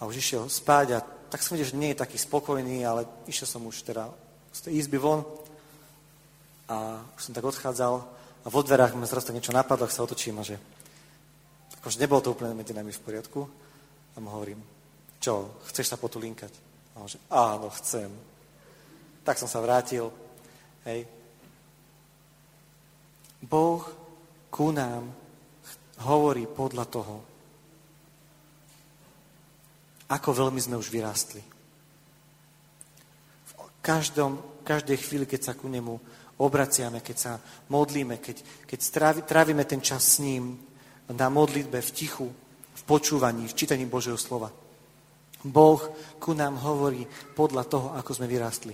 A 0.00 0.08
už 0.08 0.16
išiel 0.16 0.48
spať 0.48 0.86
a 0.96 0.98
tak 1.02 1.42
som 1.42 1.58
videl, 1.58 1.70
že 1.70 1.80
nie 1.80 1.90
je 1.92 2.02
taký 2.02 2.16
spokojný, 2.18 2.86
ale 2.86 3.06
išiel 3.26 3.46
som 3.46 3.66
už 3.66 3.84
teda 3.84 4.08
z 4.54 4.60
tej 4.70 4.72
izby 4.80 5.02
von 5.02 5.26
a 6.70 7.02
už 7.18 7.20
som 7.20 7.34
tak 7.34 7.44
odchádzal 7.44 7.94
a 8.44 8.46
vo 8.48 8.60
dverách 8.62 8.96
mi 8.96 9.06
zrazu 9.06 9.34
niečo 9.34 9.52
napadlo, 9.52 9.90
sa 9.90 10.06
otočím 10.06 10.40
a 10.40 10.46
že 10.46 10.56
akože 11.84 12.00
nebolo 12.00 12.24
to 12.24 12.32
úplne 12.32 12.56
medzi 12.56 12.72
nami 12.72 12.88
v 12.88 13.04
poriadku 13.04 13.44
a 13.44 14.16
mu 14.16 14.32
hovorím, 14.32 14.56
čo, 15.20 15.60
chceš 15.68 15.92
sa 15.92 16.00
potulinkať? 16.00 16.48
A 16.96 17.04
on 17.04 17.08
že, 17.12 17.20
áno, 17.28 17.68
chcem. 17.76 18.08
Tak 19.20 19.36
som 19.36 19.44
sa 19.44 19.60
vrátil, 19.60 20.08
hej. 20.88 21.04
Boh 23.44 23.84
ku 24.48 24.72
nám 24.72 25.12
hovorí 26.08 26.48
podľa 26.48 26.88
toho, 26.88 27.16
ako 30.08 30.30
veľmi 30.32 30.64
sme 30.64 30.80
už 30.80 30.88
vyrástli. 30.88 31.44
V 33.44 33.52
každom, 33.84 34.64
každej 34.64 34.96
chvíli, 34.96 35.28
keď 35.28 35.52
sa 35.52 35.58
ku 35.58 35.68
nemu 35.68 36.00
obraciame, 36.40 37.04
keď 37.04 37.16
sa 37.20 37.32
modlíme, 37.68 38.24
keď, 38.24 38.64
keď 38.64 38.78
strávi, 38.80 39.52
ten 39.68 39.84
čas 39.84 40.16
s 40.16 40.24
ním 40.24 40.72
na 41.12 41.28
modlitbe, 41.28 41.80
v 41.80 41.90
tichu, 41.90 42.28
v 42.74 42.82
počúvaní, 42.88 43.44
v 43.48 43.56
čítaní 43.56 43.84
Božieho 43.84 44.16
slova. 44.16 44.48
Boh 45.44 45.80
ku 46.16 46.32
nám 46.32 46.56
hovorí 46.64 47.04
podľa 47.36 47.64
toho, 47.68 47.88
ako 47.92 48.10
sme 48.16 48.30
vyrástli. 48.30 48.72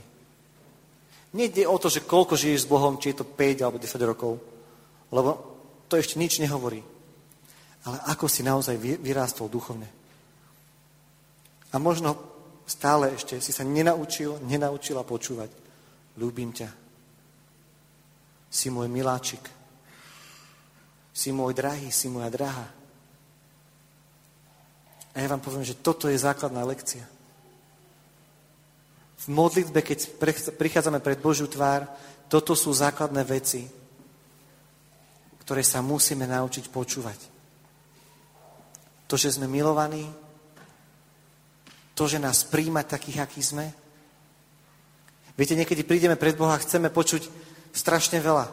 Nejde 1.34 1.66
o 1.66 1.78
to, 1.78 1.90
že 1.90 2.06
koľko 2.06 2.34
žiješ 2.38 2.66
s 2.66 2.70
Bohom, 2.70 2.98
či 2.98 3.14
je 3.14 3.22
to 3.22 3.26
5 3.26 3.62
alebo 3.62 3.78
10 3.78 3.98
rokov, 4.06 4.38
lebo 5.10 5.30
to 5.90 5.98
ešte 5.98 6.18
nič 6.18 6.38
nehovorí. 6.38 6.82
Ale 7.86 7.96
ako 8.06 8.26
si 8.30 8.46
naozaj 8.46 8.78
vyrástol 8.78 9.50
duchovne. 9.50 9.88
A 11.70 11.76
možno 11.78 12.18
stále 12.66 13.14
ešte 13.14 13.38
si 13.42 13.50
sa 13.50 13.66
nenaučil, 13.66 14.42
nenaučila 14.46 15.02
počúvať. 15.06 15.50
Ľúbim 16.18 16.50
ťa. 16.54 16.68
Si 18.50 18.66
môj 18.70 18.90
miláčik. 18.90 19.42
Si 21.10 21.34
môj 21.34 21.52
drahý, 21.54 21.90
si 21.90 22.06
moja 22.06 22.30
drahá. 22.30 22.66
A 25.14 25.16
ja 25.18 25.26
vám 25.26 25.42
poviem, 25.42 25.66
že 25.66 25.78
toto 25.78 26.06
je 26.06 26.14
základná 26.14 26.62
lekcia. 26.62 27.02
V 29.20 29.26
modlitbe, 29.28 29.82
keď 29.82 30.16
prichádzame 30.56 31.02
pred 31.02 31.20
Božiu 31.20 31.50
tvár, 31.50 31.84
toto 32.30 32.54
sú 32.54 32.70
základné 32.72 33.20
veci, 33.26 33.68
ktoré 35.44 35.66
sa 35.66 35.82
musíme 35.82 36.24
naučiť 36.30 36.70
počúvať. 36.70 37.20
To, 39.10 39.18
že 39.18 39.34
sme 39.34 39.50
milovaní, 39.50 40.06
to, 41.98 42.06
že 42.06 42.22
nás 42.22 42.46
príjma 42.46 42.86
takých, 42.86 43.26
akí 43.26 43.42
sme. 43.42 43.66
Viete, 45.36 45.58
niekedy 45.58 45.84
prídeme 45.84 46.14
pred 46.14 46.38
Boha 46.38 46.56
a 46.56 46.62
chceme 46.62 46.88
počuť 46.88 47.28
strašne 47.76 48.22
veľa. 48.22 48.48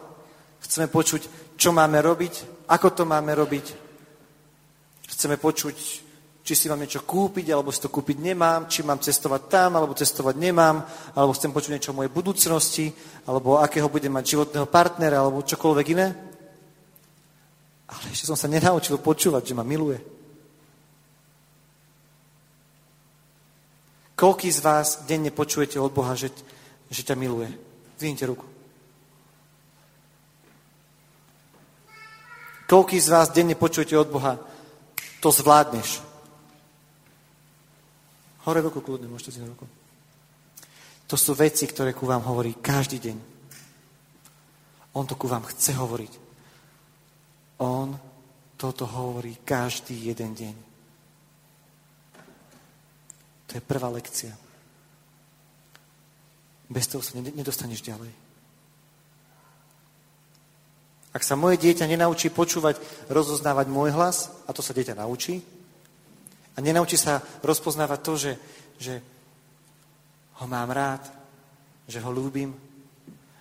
Chceme 0.67 0.91
počuť, 0.91 1.46
čo 1.57 1.73
máme 1.73 1.99
robiť, 1.99 2.65
ako 2.69 2.87
to 2.93 3.03
máme 3.03 3.33
robiť. 3.33 3.65
Chceme 5.09 5.41
počuť, 5.41 5.77
či 6.45 6.53
si 6.55 6.69
mám 6.69 6.79
niečo 6.79 7.03
kúpiť, 7.03 7.51
alebo 7.51 7.73
si 7.73 7.81
to 7.81 7.89
kúpiť 7.89 8.21
nemám, 8.21 8.69
či 8.69 8.85
mám 8.85 9.01
cestovať 9.01 9.41
tam, 9.49 9.75
alebo 9.75 9.97
cestovať 9.97 10.37
nemám, 10.37 10.85
alebo 11.17 11.33
chcem 11.33 11.51
počuť 11.51 11.73
niečo 11.73 11.91
o 11.91 11.97
mojej 11.97 12.13
budúcnosti, 12.13 12.93
alebo 13.25 13.57
akého 13.57 13.89
budem 13.89 14.13
mať 14.13 14.37
životného 14.37 14.67
partnera, 14.69 15.19
alebo 15.19 15.43
čokoľvek 15.43 15.87
iné. 15.91 16.07
Ale 17.87 18.03
ešte 18.13 18.29
som 18.29 18.37
sa 18.37 18.47
nenaučil 18.47 19.01
počúvať, 19.01 19.51
že 19.51 19.57
ma 19.57 19.65
miluje. 19.65 19.99
Koľký 24.17 24.49
z 24.49 24.59
vás 24.61 24.87
denne 25.05 25.29
počujete 25.29 25.77
od 25.77 25.93
Boha, 25.93 26.17
že, 26.17 26.33
že 26.89 27.01
ťa 27.05 27.13
miluje? 27.13 27.53
Zvinite 27.97 28.25
ruku. 28.25 28.56
Koľký 32.67 32.99
z 32.99 33.07
vás 33.15 33.31
denne 33.31 33.55
počujete 33.55 33.95
od 33.95 34.11
Boha, 34.11 34.35
to 35.23 35.31
zvládneš? 35.31 36.03
Hore 38.43 38.59
ruku 38.59 38.83
kľudne, 38.83 39.07
môžete 39.07 39.39
si 39.39 39.39
na 39.39 39.47
ruku. 39.47 39.63
To 41.07 41.15
sú 41.15 41.31
veci, 41.31 41.63
ktoré 41.63 41.95
ku 41.95 42.03
vám 42.03 42.27
hovorí 42.27 42.59
každý 42.59 42.99
deň. 42.99 43.17
On 44.99 45.07
to 45.07 45.15
ku 45.15 45.31
vám 45.31 45.47
chce 45.47 45.79
hovoriť. 45.79 46.13
On 47.63 47.95
toto 48.59 48.83
hovorí 48.83 49.39
každý 49.47 50.11
jeden 50.11 50.35
deň. 50.35 50.55
To 53.47 53.51
je 53.55 53.63
prvá 53.63 53.87
lekcia. 53.87 54.35
Bez 56.67 56.91
toho 56.91 56.99
sa 56.99 57.15
nedostaneš 57.15 57.79
ďalej. 57.79 58.26
Ak 61.15 61.23
sa 61.23 61.39
moje 61.39 61.57
dieťa 61.57 61.87
nenaučí 61.87 62.29
počúvať, 62.29 62.77
rozoznávať 63.07 63.67
môj 63.71 63.95
hlas, 63.95 64.31
a 64.45 64.51
to 64.51 64.61
sa 64.61 64.75
dieťa 64.75 64.99
naučí, 64.99 65.41
a 66.53 66.61
nenaučí 66.61 66.97
sa 66.97 67.21
rozpoznávať 67.45 67.99
to, 68.01 68.13
že, 68.17 68.31
že 68.81 68.93
ho 70.41 70.45
mám 70.49 70.73
rád, 70.73 71.05
že 71.87 72.01
ho 72.01 72.09
ľúbim, 72.09 72.51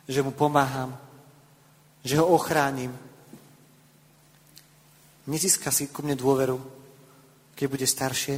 že 0.07 0.23
mu 0.23 0.31
pomáham, 0.31 0.93
že 2.05 2.21
ho 2.21 2.29
ochránim. 2.29 2.93
Nezíska 5.27 5.73
si 5.75 5.91
ku 5.91 6.07
mne 6.07 6.15
dôveru, 6.15 6.61
keď 7.59 7.67
bude 7.67 7.87
staršie 7.89 8.37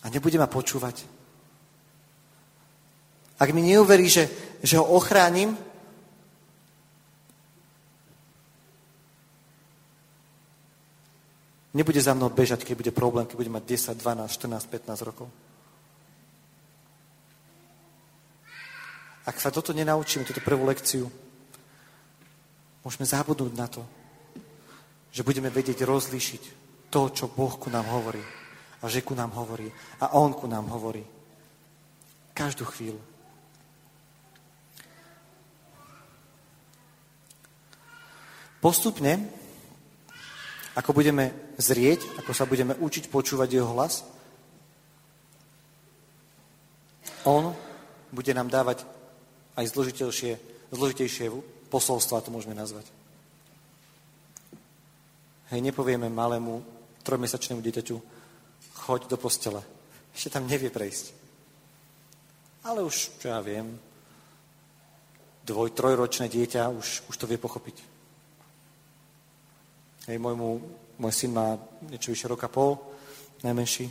a 0.00 0.06
nebude 0.08 0.38
ma 0.38 0.48
počúvať. 0.48 1.04
Ak 3.34 3.50
mi 3.50 3.66
neuverí, 3.66 4.06
že, 4.08 4.30
že 4.62 4.78
ho 4.78 4.86
ochránim, 4.94 5.58
Nebude 11.74 11.98
za 11.98 12.14
mnou 12.14 12.30
bežať, 12.30 12.62
keď 12.62 12.74
bude 12.78 12.92
problém, 12.94 13.26
keď 13.26 13.34
bude 13.34 13.50
mať 13.50 13.64
10, 13.98 13.98
12, 13.98 14.30
14, 14.30 14.94
15 14.94 15.08
rokov. 15.10 15.26
Ak 19.26 19.42
sa 19.42 19.50
toto 19.50 19.74
nenaučíme, 19.74 20.22
túto 20.22 20.38
prvú 20.38 20.62
lekciu, 20.70 21.10
môžeme 22.86 23.02
zabudnúť 23.02 23.52
na 23.58 23.66
to, 23.66 23.82
že 25.10 25.26
budeme 25.26 25.50
vedieť 25.50 25.82
rozlíšiť 25.82 26.42
to, 26.94 27.10
čo 27.10 27.26
Boh 27.26 27.50
ku 27.58 27.66
nám 27.74 27.90
hovorí. 27.90 28.22
A 28.78 28.86
že 28.86 29.02
ku 29.02 29.18
nám 29.18 29.34
hovorí. 29.34 29.66
A 29.98 30.14
On 30.14 30.30
ku 30.30 30.46
nám 30.46 30.70
hovorí. 30.70 31.02
Každú 32.36 32.62
chvíľu. 32.70 33.02
Postupne 38.62 39.26
ako 40.74 40.90
budeme 40.96 41.43
zrieť, 41.58 42.04
ako 42.22 42.32
sa 42.34 42.44
budeme 42.48 42.74
učiť 42.74 43.10
počúvať 43.10 43.48
jeho 43.50 43.70
hlas, 43.74 44.02
on 47.24 47.56
bude 48.12 48.32
nám 48.36 48.52
dávať 48.52 48.84
aj 49.56 49.64
zložitejšie, 49.72 50.32
zložitejšie 50.70 51.32
posolstva, 51.72 52.20
to 52.20 52.34
môžeme 52.34 52.52
nazvať. 52.52 52.84
Hej, 55.52 55.60
nepovieme 55.60 56.12
malému 56.12 56.60
trojmesačnému 57.04 57.60
dieťaťu, 57.60 57.96
choď 58.84 59.00
do 59.08 59.16
postele. 59.16 59.60
Ešte 60.14 60.36
tam 60.36 60.48
nevie 60.48 60.72
prejsť. 60.72 61.14
Ale 62.64 62.80
už, 62.80 63.20
čo 63.20 63.28
ja 63.28 63.40
viem, 63.44 63.76
dvoj, 65.44 65.76
trojročné 65.76 66.32
dieťa 66.32 66.72
už, 66.72 67.08
už 67.12 67.16
to 67.16 67.28
vie 67.28 67.36
pochopiť. 67.36 67.76
Hej, 70.08 70.16
môjmu, 70.20 70.60
môj 70.98 71.12
syn 71.12 71.30
má 71.34 71.58
niečo 71.90 72.14
vyše 72.14 72.30
roka 72.30 72.48
pol, 72.48 72.78
najmenší. 73.42 73.90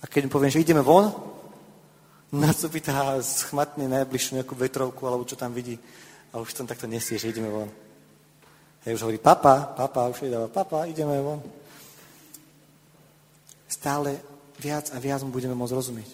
A 0.00 0.04
keď 0.06 0.26
mu 0.26 0.30
poviem, 0.34 0.52
že 0.52 0.62
ideme 0.62 0.80
von, 0.80 1.12
nacupitá 2.32 3.18
schmatne 3.22 3.90
najbližšiu 3.90 4.40
nejakú 4.40 4.54
vetrovku, 4.54 5.02
alebo 5.06 5.26
čo 5.26 5.34
tam 5.34 5.50
vidí. 5.50 5.78
A 6.30 6.38
už 6.38 6.54
tam 6.54 6.66
takto 6.66 6.86
nesie, 6.86 7.18
že 7.18 7.30
ideme 7.30 7.50
von. 7.50 7.70
Hej, 8.86 8.96
už 8.96 9.02
hovorí, 9.04 9.18
papa, 9.18 9.74
papa, 9.76 10.08
už 10.08 10.24
je 10.24 10.32
dáva, 10.32 10.48
papa, 10.48 10.86
ideme 10.86 11.18
von. 11.20 11.42
Stále 13.68 14.20
viac 14.56 14.88
a 14.94 14.98
viac 15.02 15.20
mu 15.26 15.34
budeme 15.34 15.58
môcť 15.58 15.76
rozumieť. 15.76 16.10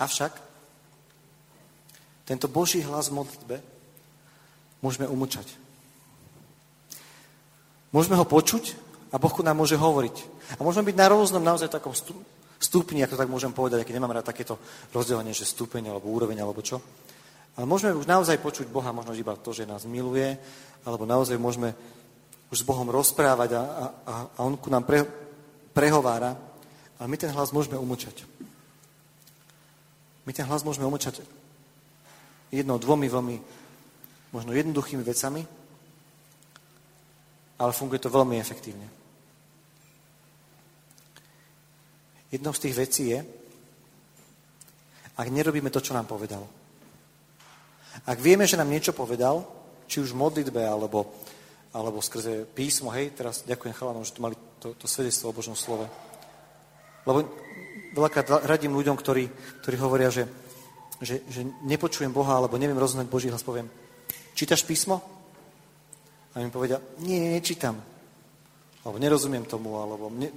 Avšak 0.00 0.32
tento 2.26 2.48
Boží 2.48 2.82
hlas 2.82 3.12
v 3.12 3.20
modlitbe 3.20 3.56
môžeme 4.80 5.06
umlčať. 5.06 5.63
Môžeme 7.94 8.18
ho 8.18 8.26
počuť 8.26 8.74
a 9.14 9.22
Boh 9.22 9.30
nám 9.46 9.54
môže 9.54 9.78
hovoriť. 9.78 10.16
A 10.58 10.66
môžeme 10.66 10.90
byť 10.90 10.98
na 10.98 11.06
rôznom 11.14 11.38
naozaj 11.38 11.70
takom 11.70 11.94
stupni, 12.58 13.06
ako 13.06 13.14
tak 13.14 13.30
môžem 13.30 13.54
povedať, 13.54 13.86
keď 13.86 14.02
nemám 14.02 14.18
rád 14.18 14.26
takéto 14.26 14.58
rozdelenie, 14.90 15.30
že 15.30 15.46
stupeň 15.46 15.94
alebo 15.94 16.10
úroveň 16.10 16.42
alebo 16.42 16.58
čo. 16.58 16.82
Ale 17.54 17.70
môžeme 17.70 17.94
už 17.94 18.10
naozaj 18.10 18.42
počuť 18.42 18.66
Boha, 18.66 18.90
možno 18.90 19.14
iba 19.14 19.38
to, 19.38 19.54
že 19.54 19.62
nás 19.62 19.86
miluje, 19.86 20.34
alebo 20.82 21.06
naozaj 21.06 21.38
môžeme 21.38 21.70
už 22.50 22.62
s 22.62 22.66
Bohom 22.66 22.90
rozprávať 22.90 23.54
a, 23.54 23.62
a, 23.62 23.84
a 24.34 24.38
On 24.42 24.58
ku 24.58 24.74
nám 24.74 24.82
pre, 24.82 25.06
prehovára, 25.70 26.34
ale 26.98 27.06
my 27.06 27.14
ten 27.14 27.30
hlas 27.30 27.54
môžeme 27.54 27.78
umlčať. 27.78 28.26
My 30.26 30.34
ten 30.34 30.50
hlas 30.50 30.66
môžeme 30.66 30.90
umlčať 30.90 31.22
jednou, 32.50 32.82
dvomi 32.82 33.06
veľmi 33.06 33.36
možno 34.34 34.50
jednoduchými 34.50 35.06
vecami, 35.06 35.46
ale 37.58 37.72
funguje 37.72 38.02
to 38.02 38.10
veľmi 38.10 38.36
efektívne. 38.38 38.86
Jednou 42.34 42.52
z 42.52 42.62
tých 42.66 42.74
vecí 42.74 43.04
je, 43.14 43.20
ak 45.14 45.30
nerobíme 45.30 45.70
to, 45.70 45.78
čo 45.78 45.94
nám 45.94 46.10
povedal. 46.10 46.42
Ak 48.10 48.18
vieme, 48.18 48.42
že 48.42 48.58
nám 48.58 48.66
niečo 48.66 48.90
povedal, 48.90 49.46
či 49.86 50.02
už 50.02 50.10
v 50.10 50.20
modlitbe, 50.26 50.58
alebo, 50.66 51.14
alebo 51.70 52.02
skrze 52.02 52.50
písmo, 52.50 52.90
hej, 52.90 53.14
teraz 53.14 53.46
ďakujem 53.46 53.74
chalanom, 53.78 54.02
že 54.02 54.18
tu 54.18 54.20
mali 54.26 54.34
to, 54.58 54.74
to 54.74 54.90
svedectvo 54.90 55.30
o 55.30 55.36
Božom 55.36 55.54
slove. 55.54 55.86
Lebo 57.06 57.22
veľakrát 57.94 58.50
radím 58.50 58.74
ľuďom, 58.74 58.98
ktorí, 58.98 59.30
ktorí 59.62 59.76
hovoria, 59.78 60.10
že, 60.10 60.26
že, 60.98 61.22
že 61.30 61.46
nepočujem 61.62 62.10
Boha, 62.10 62.34
alebo 62.34 62.58
neviem 62.58 62.78
rozoznať 62.78 63.06
Boží 63.06 63.30
hlas, 63.30 63.46
poviem, 63.46 63.70
čítaš 64.34 64.66
písmo? 64.66 64.98
A 66.34 66.42
mi 66.42 66.50
povedia, 66.50 66.82
nie, 66.98 67.38
nečítam. 67.38 67.78
Alebo 68.82 68.98
nerozumiem 68.98 69.46
tomu, 69.46 69.78
alebo 69.78 70.10
ne, 70.10 70.28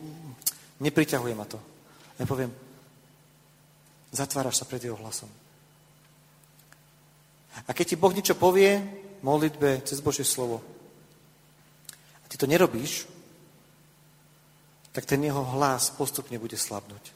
nepriťahuje 0.80 1.34
ma 1.34 1.46
to. 1.50 1.58
A 2.18 2.18
ja 2.22 2.26
poviem, 2.30 2.54
zatváraš 4.14 4.62
sa 4.62 4.70
pred 4.70 4.82
jeho 4.82 4.98
hlasom. 4.98 5.30
A 7.66 7.74
keď 7.74 7.86
ti 7.94 7.96
Boh 7.98 8.14
niečo 8.14 8.38
povie, 8.38 8.78
modlitbe, 9.26 9.82
cez 9.82 9.98
Božie 10.00 10.24
slovo, 10.24 10.62
a 12.22 12.26
ty 12.30 12.38
to 12.38 12.46
nerobíš, 12.46 13.10
tak 14.94 15.06
ten 15.06 15.22
jeho 15.22 15.46
hlas 15.58 15.90
postupne 15.94 16.38
bude 16.42 16.58
slabnúť. 16.58 17.14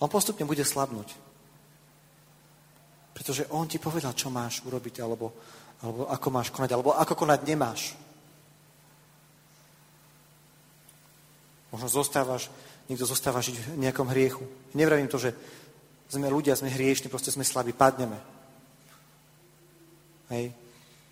On 0.00 0.08
postupne 0.08 0.44
bude 0.48 0.64
slabnúť. 0.64 1.12
Pretože 3.12 3.50
on 3.50 3.66
ti 3.66 3.82
povedal, 3.82 4.14
čo 4.14 4.30
máš 4.30 4.62
urobiť, 4.62 5.02
alebo, 5.02 5.34
alebo 5.78 6.10
ako 6.10 6.28
máš 6.34 6.48
konať, 6.50 6.70
alebo 6.74 6.90
ako 6.94 7.14
konať 7.14 7.40
nemáš. 7.46 7.94
Možno 11.70 11.86
zostávaš, 11.86 12.50
niekto 12.88 13.04
zostáva 13.04 13.44
žiť 13.44 13.76
v 13.76 13.86
nejakom 13.86 14.08
hriechu. 14.10 14.42
Nevravím 14.74 15.06
to, 15.06 15.20
že 15.20 15.36
sme 16.08 16.32
ľudia, 16.32 16.56
sme 16.56 16.72
hriešni, 16.72 17.12
proste 17.12 17.30
sme 17.30 17.44
slabí, 17.44 17.76
padneme. 17.76 18.16
Hej. 20.32 20.56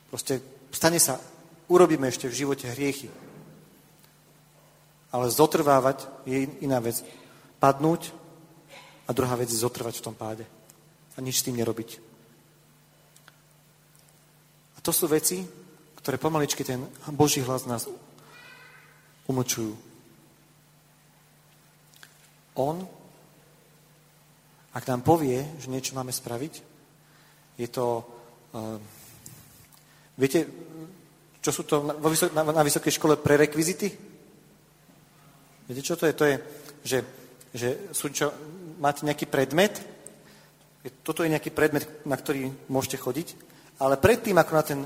Proste 0.09 0.41
stane 0.73 0.97
sa, 0.97 1.21
urobíme 1.69 2.09
ešte 2.09 2.27
v 2.27 2.39
živote 2.47 2.73
hriechy. 2.73 3.13
Ale 5.13 5.29
zotrvávať 5.29 6.09
je 6.25 6.49
iná 6.65 6.81
vec. 6.81 7.05
Padnúť 7.61 8.13
a 9.07 9.13
druhá 9.13 9.37
vec 9.37 9.53
je 9.53 9.61
zotrvať 9.61 10.01
v 10.01 10.05
tom 10.05 10.17
páde 10.17 10.45
a 11.17 11.19
nič 11.21 11.41
s 11.41 11.47
tým 11.47 11.57
nerobiť. 11.57 12.06
To 14.87 14.94
sú 14.94 15.11
veci, 15.11 15.42
ktoré 15.99 16.14
pomaličky 16.14 16.62
ten 16.62 16.87
Boží 17.11 17.42
hlas 17.42 17.66
nás 17.66 17.90
umlčujú. 19.27 19.75
On, 22.55 22.87
ak 24.70 24.87
nám 24.87 25.03
povie, 25.03 25.42
že 25.59 25.66
niečo 25.66 25.99
máme 25.99 26.14
spraviť, 26.14 26.62
je 27.59 27.68
to... 27.68 28.07
Uh, 28.55 28.79
viete, 30.14 30.46
čo 31.42 31.51
sú 31.51 31.66
to 31.66 31.83
na, 31.83 31.99
na, 31.99 32.42
na 32.55 32.62
vysokej 32.62 32.94
škole 32.94 33.18
prerekvizity? 33.18 33.90
Viete, 35.66 35.83
čo 35.83 35.99
to 35.99 36.07
je? 36.07 36.14
To 36.14 36.25
je, 36.31 36.37
že, 36.87 36.99
že 37.51 37.68
sú 37.90 38.14
čo, 38.14 38.31
máte 38.79 39.03
nejaký 39.03 39.27
predmet 39.27 39.96
toto 41.03 41.27
je 41.27 41.33
nejaký 41.33 41.51
predmet, 41.51 41.87
na 42.07 42.14
ktorý 42.14 42.53
môžete 42.70 42.99
chodiť, 43.01 43.29
ale 43.77 44.01
predtým, 44.01 44.37
ako 44.39 44.53
na 44.57 44.62
ten 44.65 44.81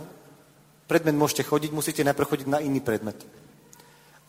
predmet 0.91 1.15
môžete 1.15 1.47
chodiť, 1.47 1.71
musíte 1.71 2.03
najprv 2.03 2.27
chodiť 2.27 2.49
na 2.51 2.59
iný 2.59 2.83
predmet. 2.83 3.19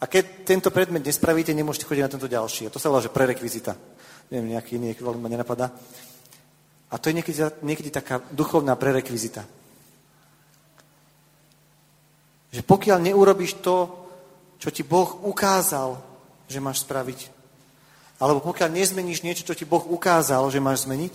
A 0.02 0.10
keď 0.10 0.45
tento 0.45 0.69
predmet 0.69 1.06
nespravíte, 1.06 1.54
nemôžete 1.54 1.86
chodiť 1.86 2.04
na 2.06 2.12
tento 2.13 2.30
ďalší. 2.30 2.69
A 2.69 2.74
to 2.74 2.82
sa 2.82 2.89
volá, 2.89 3.02
že 3.02 3.13
prerekvizita. 3.13 3.74
Neviem, 4.34 4.58
nejaký 4.58 4.78
iný 4.78 4.93
ekvivalent 4.93 5.21
ma 5.21 5.30
nenapadá. 5.30 5.74
A 6.89 6.95
to 6.97 7.10
je 7.10 7.17
niekedy, 7.17 7.38
niekedy 7.62 7.89
taká 7.93 8.21
duchovná 8.34 8.78
prerekvizita. 8.78 9.45
Že 12.52 12.62
pokiaľ 12.65 12.97
neurobiš 13.10 13.62
to, 13.62 13.78
čo 14.58 14.69
ti 14.69 14.82
Boh 14.86 15.21
ukázal, 15.26 15.97
že 16.50 16.60
máš 16.62 16.84
spraviť, 16.86 17.30
alebo 18.21 18.41
pokiaľ 18.45 18.69
nezmeníš 18.69 19.26
niečo, 19.26 19.47
čo 19.47 19.58
ti 19.58 19.65
Boh 19.65 19.82
ukázal, 19.82 20.45
že 20.54 20.62
máš 20.62 20.86
zmeniť, 20.86 21.13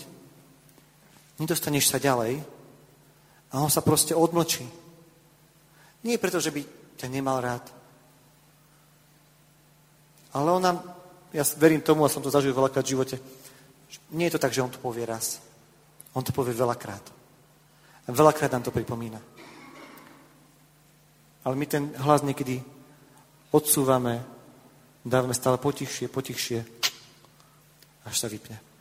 nedostaneš 1.38 1.90
sa 1.92 2.02
ďalej 2.02 2.55
a 3.52 3.62
on 3.62 3.70
sa 3.70 3.80
proste 3.80 4.14
odmlčí. 4.14 4.66
Nie 6.02 6.18
preto, 6.18 6.42
že 6.42 6.50
by 6.50 6.62
ťa 6.96 7.08
nemal 7.10 7.42
rád. 7.42 7.64
Ale 10.34 10.52
on 10.52 10.62
nám, 10.62 10.76
ja 11.32 11.44
verím 11.56 11.80
tomu, 11.80 12.04
a 12.04 12.12
som 12.12 12.22
to 12.22 12.30
zažil 12.30 12.52
veľakrát 12.52 12.84
v 12.84 12.92
živote, 12.92 13.16
nie 14.12 14.26
je 14.28 14.34
to 14.36 14.42
tak, 14.42 14.52
že 14.52 14.62
on 14.62 14.70
to 14.70 14.82
povie 14.82 15.06
raz. 15.06 15.40
On 16.12 16.24
to 16.24 16.32
povie 16.32 16.52
veľakrát. 16.52 17.04
A 18.06 18.12
veľakrát 18.12 18.52
nám 18.52 18.62
to 18.62 18.74
pripomína. 18.74 19.20
Ale 21.46 21.54
my 21.54 21.66
ten 21.66 21.94
hlas 22.02 22.22
niekedy 22.26 22.62
odsúvame, 23.54 24.22
dávame 25.06 25.34
stále 25.34 25.58
potichšie, 25.58 26.10
potichšie, 26.10 26.58
až 28.06 28.14
sa 28.18 28.26
vypne. 28.26 28.75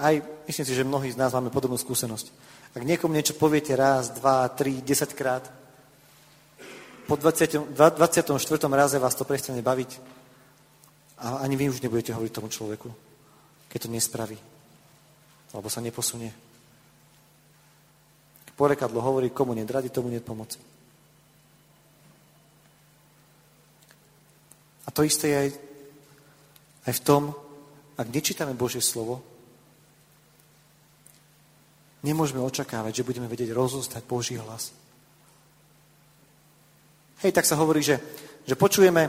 Aj 0.00 0.14
myslím 0.48 0.66
si, 0.66 0.74
že 0.74 0.88
mnohí 0.88 1.12
z 1.12 1.20
nás 1.20 1.32
máme 1.32 1.52
podobnú 1.52 1.76
skúsenosť. 1.76 2.26
Ak 2.72 2.82
niekomu 2.82 3.12
niečo 3.12 3.36
poviete 3.36 3.76
raz, 3.76 4.12
dva, 4.16 4.48
tri, 4.48 4.80
desaťkrát, 4.80 5.62
po 7.04 7.18
20, 7.18 7.76
24. 7.76 8.38
raze 8.72 8.96
vás 8.96 9.12
to 9.12 9.28
prestane 9.28 9.60
baviť 9.60 9.90
a 11.18 11.44
ani 11.44 11.58
vy 11.58 11.68
už 11.68 11.82
nebudete 11.84 12.14
hovoriť 12.14 12.32
tomu 12.32 12.48
človeku, 12.48 12.88
keď 13.68 13.78
to 13.84 13.88
nespraví 13.92 14.38
alebo 15.52 15.68
sa 15.68 15.84
neposunie. 15.84 16.32
Porekadlo 18.56 19.00
hovorí, 19.00 19.28
komu 19.28 19.52
nedradi, 19.52 19.88
tomu 19.88 20.08
nie 20.08 20.20
pomoci. 20.20 20.60
A 24.86 24.88
to 24.90 25.04
isté 25.04 25.28
je 25.28 25.36
aj, 25.36 25.48
aj 26.88 26.92
v 26.96 27.04
tom, 27.04 27.22
ak 27.96 28.08
nečítame 28.08 28.56
Božie 28.56 28.80
slovo, 28.80 29.20
nemôžeme 32.02 32.42
očakávať, 32.42 33.00
že 33.00 33.06
budeme 33.06 33.30
vedieť 33.30 33.54
rozoznať 33.54 34.02
Boží 34.04 34.34
hlas. 34.36 34.74
Hej, 37.22 37.32
tak 37.38 37.46
sa 37.46 37.54
hovorí, 37.54 37.86
že, 37.86 38.02
že 38.42 38.58
počujeme, 38.58 39.06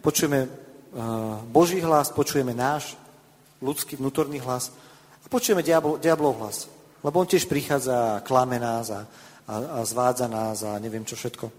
počujeme 0.00 0.48
uh, 0.48 1.44
Boží 1.52 1.76
hlas, 1.84 2.08
počujeme 2.08 2.56
náš 2.56 2.96
ľudský 3.60 4.00
vnútorný 4.00 4.40
hlas 4.40 4.72
a 5.20 5.26
počujeme 5.28 5.60
diablo, 5.60 6.00
diablov 6.00 6.40
hlas. 6.40 6.72
Lebo 7.04 7.20
on 7.20 7.28
tiež 7.28 7.44
prichádza 7.44 8.20
a 8.20 8.24
klame 8.24 8.56
nás 8.56 8.88
a, 8.88 9.04
a, 9.44 9.54
a 9.76 9.84
zvádza 9.84 10.24
nás 10.28 10.64
a 10.64 10.80
neviem 10.80 11.04
čo 11.04 11.20
všetko. 11.20 11.52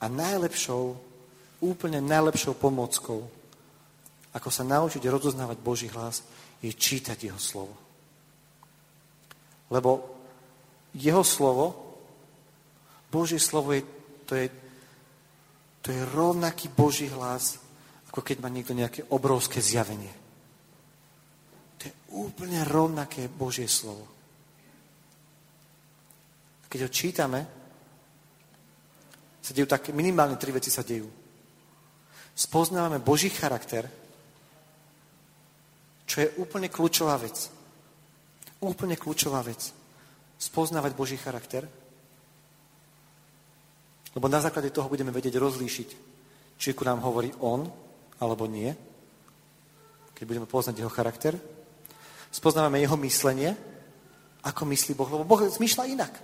A 0.00 0.08
najlepšou, 0.08 0.96
úplne 1.60 2.00
najlepšou 2.00 2.56
pomockou, 2.56 3.28
ako 4.30 4.48
sa 4.50 4.62
naučiť 4.62 5.02
rozoznávať 5.10 5.58
Boží 5.58 5.88
hlas, 5.90 6.22
je 6.62 6.70
čítať 6.70 7.18
Jeho 7.18 7.40
slovo. 7.40 7.74
Lebo 9.70 9.90
Jeho 10.94 11.24
slovo, 11.26 11.66
Božie 13.10 13.42
slovo 13.42 13.74
je, 13.74 13.82
to 14.26 14.34
je, 14.38 14.46
to 15.82 15.88
je 15.90 16.00
rovnaký 16.14 16.70
Boží 16.70 17.10
hlas, 17.10 17.58
ako 18.10 18.22
keď 18.22 18.36
má 18.42 18.48
niekto 18.50 18.74
nejaké 18.74 19.06
obrovské 19.10 19.58
zjavenie. 19.58 20.14
To 21.78 21.82
je 21.90 21.94
úplne 22.14 22.62
rovnaké 22.66 23.26
Božie 23.26 23.66
slovo. 23.66 24.06
Keď 26.70 26.80
ho 26.86 26.90
čítame, 26.90 27.40
sa 29.42 29.50
dejú 29.50 29.66
tak, 29.66 29.90
minimálne 29.90 30.38
tri 30.38 30.54
veci 30.54 30.70
sa 30.70 30.86
dejú. 30.86 31.10
Spoznávame 32.30 33.02
Boží 33.02 33.26
charakter, 33.26 33.90
čo 36.10 36.26
je 36.26 36.34
úplne 36.42 36.66
kľúčová 36.66 37.14
vec. 37.22 37.38
Úplne 38.58 38.98
kľúčová 38.98 39.46
vec. 39.46 39.70
Spoznávať 40.34 40.98
Boží 40.98 41.14
charakter, 41.14 41.70
lebo 44.10 44.26
na 44.26 44.42
základe 44.42 44.74
toho 44.74 44.90
budeme 44.90 45.14
vedieť 45.14 45.38
rozlíšiť, 45.38 45.88
či 46.58 46.74
ku 46.74 46.82
nám 46.82 46.98
hovorí 47.06 47.30
On, 47.38 47.62
alebo 48.18 48.50
nie, 48.50 48.74
keď 50.18 50.24
budeme 50.26 50.50
poznať 50.50 50.82
jeho 50.82 50.90
charakter. 50.90 51.38
Spoznávame 52.34 52.82
jeho 52.82 52.98
myslenie, 52.98 53.54
ako 54.42 54.66
myslí 54.66 54.98
Boh, 54.98 55.06
lebo 55.14 55.22
Boh 55.22 55.46
zmýšľa 55.46 55.84
inak. 55.94 56.14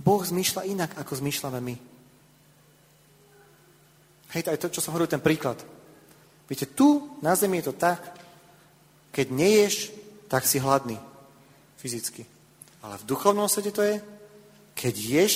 Boh 0.00 0.22
zmýšľa 0.24 0.64
inak, 0.64 0.96
ako 0.96 1.12
zmýšľame 1.20 1.60
my. 1.60 1.76
Hej, 4.32 4.48
aj 4.48 4.58
to, 4.64 4.72
čo 4.72 4.80
som 4.80 4.96
hovoril, 4.96 5.12
ten 5.12 5.20
príklad. 5.20 5.60
Viete, 6.48 6.72
tu 6.72 7.20
na 7.20 7.36
zemi 7.36 7.60
je 7.60 7.68
to 7.68 7.76
tak, 7.76 8.21
keď 9.12 9.26
neješ, 9.28 9.92
tak 10.26 10.48
si 10.48 10.56
hladný 10.56 10.96
fyzicky. 11.76 12.24
Ale 12.82 12.98
v 12.98 13.06
duchovnom 13.06 13.46
svete 13.46 13.70
to 13.70 13.84
je, 13.84 13.96
keď 14.74 14.94
ješ 14.96 15.34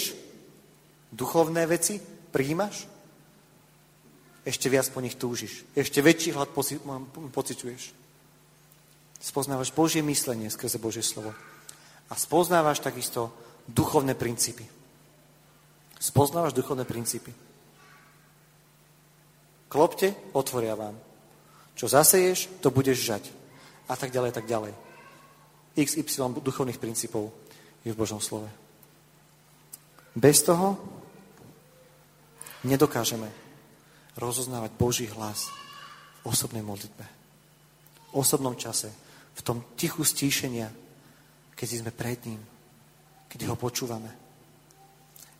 duchovné 1.13 1.69
veci, 1.69 2.01
príjimaš, 2.33 2.89
ešte 4.47 4.71
viac 4.71 4.87
po 4.95 5.03
nich 5.03 5.19
túžiš. 5.19 5.67
Ešte 5.75 5.99
väčší 5.99 6.31
hlad 6.33 6.55
poci- 6.55 6.79
pociťuješ. 7.35 7.83
Spoznávaš 9.19 9.75
Božie 9.75 10.07
myslenie 10.07 10.47
skrze 10.47 10.79
Božie 10.79 11.03
slovo. 11.03 11.35
A 12.07 12.15
spoznávaš 12.15 12.79
takisto 12.79 13.35
duchovné 13.67 14.15
princípy. 14.15 14.63
Spoznávaš 15.99 16.55
duchovné 16.55 16.87
princípy. 16.87 17.35
Klopte, 19.67 20.15
otvoria 20.31 20.79
vám. 20.79 20.95
Čo 21.75 21.91
zaseješ, 21.91 22.63
to 22.63 22.71
budeš 22.71 23.03
žať. 23.03 23.25
A 23.87 23.95
tak 23.95 24.11
ďalej, 24.11 24.35
tak 24.35 24.47
ďalej. 24.47 24.75
XY 25.77 26.41
duchovných 26.41 26.81
princípov 26.81 27.31
je 27.85 27.95
v 27.95 27.99
Božom 27.99 28.19
slove. 28.19 28.49
Bez 30.17 30.43
toho 30.43 30.81
nedokážeme 32.65 33.29
rozoznávať 34.17 34.73
Boží 34.75 35.07
hlas 35.13 35.53
v 36.25 36.33
osobnej 36.33 36.65
modlitbe. 36.65 37.05
V 38.11 38.13
osobnom 38.17 38.57
čase, 38.57 38.89
v 39.37 39.41
tom 39.45 39.61
tichu 39.77 40.01
stíšenia, 40.03 40.73
keď 41.53 41.85
sme 41.85 41.93
pred 41.93 42.19
ním, 42.25 42.41
keď 43.29 43.53
ho 43.53 43.57
počúvame. 43.61 44.09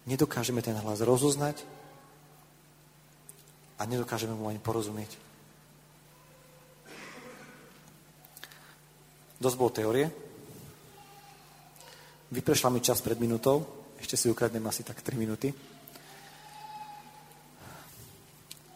Nedokážeme 0.05 0.61
ten 0.61 0.77
hlas 0.77 1.01
rozoznať 1.01 1.65
a 3.81 3.83
nedokážeme 3.89 4.37
mu 4.37 4.53
ani 4.53 4.61
porozumieť. 4.61 5.26
Dosť 9.37 9.57
bol 9.61 9.71
teórie. 9.71 10.09
Vyprešla 12.33 12.73
mi 12.73 12.81
čas 12.81 13.05
pred 13.05 13.21
minútou. 13.21 13.63
Ešte 14.01 14.17
si 14.17 14.27
ukradnem 14.33 14.65
asi 14.65 14.81
tak 14.81 15.01
3 15.01 15.17
minúty. 15.17 15.53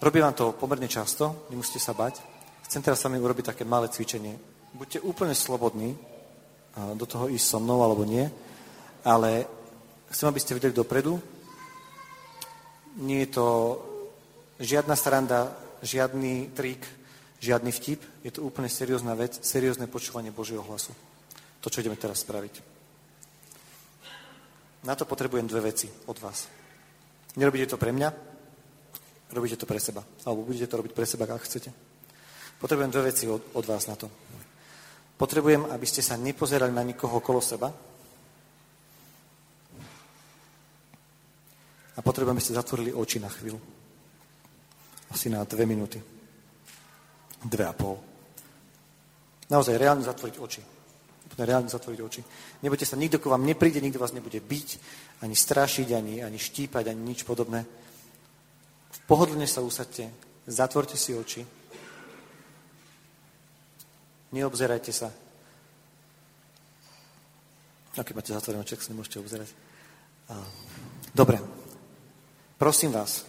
Robím 0.01 0.25
vám 0.25 0.33
to 0.33 0.57
pomerne 0.57 0.89
často, 0.89 1.45
nemusíte 1.53 1.77
sa 1.77 1.93
bať. 1.93 2.25
Chcem 2.65 2.81
teraz 2.81 3.05
sami 3.05 3.21
urobiť 3.21 3.53
také 3.53 3.69
malé 3.69 3.93
cvičenie. 3.93 4.33
Buďte 4.73 5.05
úplne 5.05 5.37
slobodní 5.37 5.93
do 6.97 7.05
toho 7.05 7.29
ísť 7.29 7.47
so 7.53 7.59
mnou 7.61 7.85
alebo 7.85 8.09
nie, 8.09 8.25
ale 9.05 9.45
chcem, 10.09 10.31
aby 10.31 10.41
ste 10.41 10.57
vedeli 10.57 10.73
dopredu. 10.73 11.21
Nie 12.97 13.29
je 13.29 13.31
to 13.37 13.47
žiadna 14.57 14.97
stranda, 14.97 15.53
žiadny 15.85 16.55
trik, 16.57 16.81
žiadny 17.41 17.73
vtip. 17.73 18.05
Je 18.23 18.31
to 18.31 18.45
úplne 18.45 18.69
seriózna 18.69 19.17
vec, 19.17 19.41
seriózne 19.41 19.89
počúvanie 19.89 20.31
Božieho 20.31 20.63
hlasu. 20.63 20.93
To, 21.61 21.73
čo 21.73 21.81
ideme 21.81 21.97
teraz 21.97 22.21
spraviť. 22.23 22.61
Na 24.85 24.97
to 24.97 25.05
potrebujem 25.05 25.49
dve 25.49 25.73
veci 25.73 25.89
od 26.09 26.17
vás. 26.21 26.49
Nerobíte 27.37 27.77
to 27.77 27.81
pre 27.81 27.93
mňa, 27.93 28.09
robíte 29.33 29.57
to 29.61 29.69
pre 29.69 29.81
seba. 29.81 30.05
Alebo 30.25 30.49
budete 30.49 30.69
to 30.69 30.81
robiť 30.81 30.93
pre 30.97 31.05
seba, 31.05 31.29
ak 31.29 31.45
chcete. 31.45 31.73
Potrebujem 32.61 32.93
dve 32.93 33.13
veci 33.13 33.29
od, 33.29 33.57
od 33.57 33.65
vás 33.65 33.89
na 33.89 33.97
to. 33.97 34.09
Potrebujem, 35.21 35.69
aby 35.69 35.85
ste 35.85 36.01
sa 36.01 36.17
nepozerali 36.17 36.73
na 36.73 36.81
nikoho 36.81 37.21
okolo 37.21 37.45
seba. 37.45 37.69
A 41.97 42.01
potrebujem, 42.01 42.37
aby 42.37 42.45
ste 42.45 42.57
zatvorili 42.57 42.97
oči 42.97 43.21
na 43.21 43.29
chvíľu. 43.29 43.61
Asi 45.13 45.29
na 45.29 45.45
dve 45.45 45.69
minúty. 45.69 46.20
Dve 47.45 47.65
a 47.67 47.73
pol. 47.73 47.97
Naozaj, 49.51 49.81
reálne 49.81 50.05
zatvoriť 50.05 50.37
oči. 50.39 50.63
schopné 51.41 51.49
reálne 51.49 51.73
zatvoriť 51.73 52.01
oči. 52.05 52.21
Nebojte 52.61 52.85
sa, 52.85 53.01
nikto 53.01 53.17
k 53.17 53.33
vám 53.33 53.49
nepríde, 53.49 53.81
nikto 53.81 53.99
vás 53.99 54.13
nebude 54.13 54.37
byť, 54.37 54.69
ani 55.25 55.33
strašiť, 55.33 55.89
ani, 55.97 56.15
ani 56.21 56.37
štípať, 56.37 56.93
ani 56.93 57.01
nič 57.01 57.25
podobné. 57.25 57.65
Pohodlne 59.09 59.49
sa 59.49 59.65
usadte, 59.65 60.13
zatvorte 60.45 61.01
si 61.01 61.17
oči, 61.17 61.43
neobzerajte 64.37 64.93
sa. 64.93 65.09
A 67.97 68.05
keď 68.05 68.15
máte 68.15 68.37
zatvorené 68.37 68.61
oči, 68.63 68.77
sa 68.77 68.93
nemôžete 68.93 69.19
obzerať. 69.19 69.51
Dobre, 71.11 71.41
prosím 72.61 72.93
vás, 72.95 73.27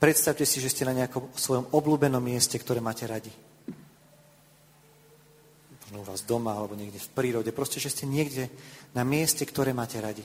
predstavte 0.00 0.48
si, 0.48 0.58
že 0.58 0.72
ste 0.72 0.88
na 0.88 0.96
nejakom 0.96 1.30
svojom 1.36 1.68
obľúbenom 1.70 2.24
mieste, 2.24 2.56
ktoré 2.56 2.80
máte 2.80 3.04
radi 3.04 3.30
možno 5.90 6.06
u 6.06 6.10
vás 6.14 6.22
doma 6.22 6.54
alebo 6.54 6.78
niekde 6.78 7.02
v 7.02 7.12
prírode, 7.18 7.50
proste, 7.50 7.82
že 7.82 7.90
ste 7.90 8.06
niekde 8.06 8.46
na 8.94 9.02
mieste, 9.02 9.42
ktoré 9.42 9.74
máte 9.74 9.98
radi. 9.98 10.22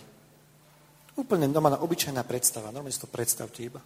Úplne 1.17 1.49
na 1.49 1.81
obyčajná 1.81 2.21
predstava, 2.21 2.69
normálne 2.69 2.93
si 2.93 3.01
to 3.01 3.09
predstavte 3.09 3.65
iba. 3.65 3.81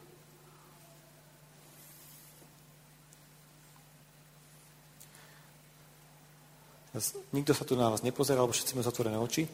Nikto 7.32 7.56
sa 7.56 7.64
tu 7.64 7.80
na 7.80 7.88
vás 7.88 8.04
nepozerá, 8.04 8.44
alebo 8.44 8.52
všetci 8.52 8.76
máme 8.76 8.84
zatvorené 8.84 9.16
oči. 9.16 9.48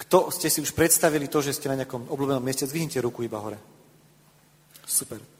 Kto 0.00 0.32
ste 0.34 0.50
si 0.50 0.58
už 0.58 0.74
predstavili 0.74 1.30
to, 1.30 1.38
že 1.38 1.54
ste 1.54 1.70
na 1.70 1.84
nejakom 1.84 2.10
obľúbenom 2.10 2.42
mieste, 2.42 2.66
zdvihnite 2.66 2.98
ruku 2.98 3.22
iba 3.22 3.38
hore. 3.38 3.60
Super. 4.88 5.39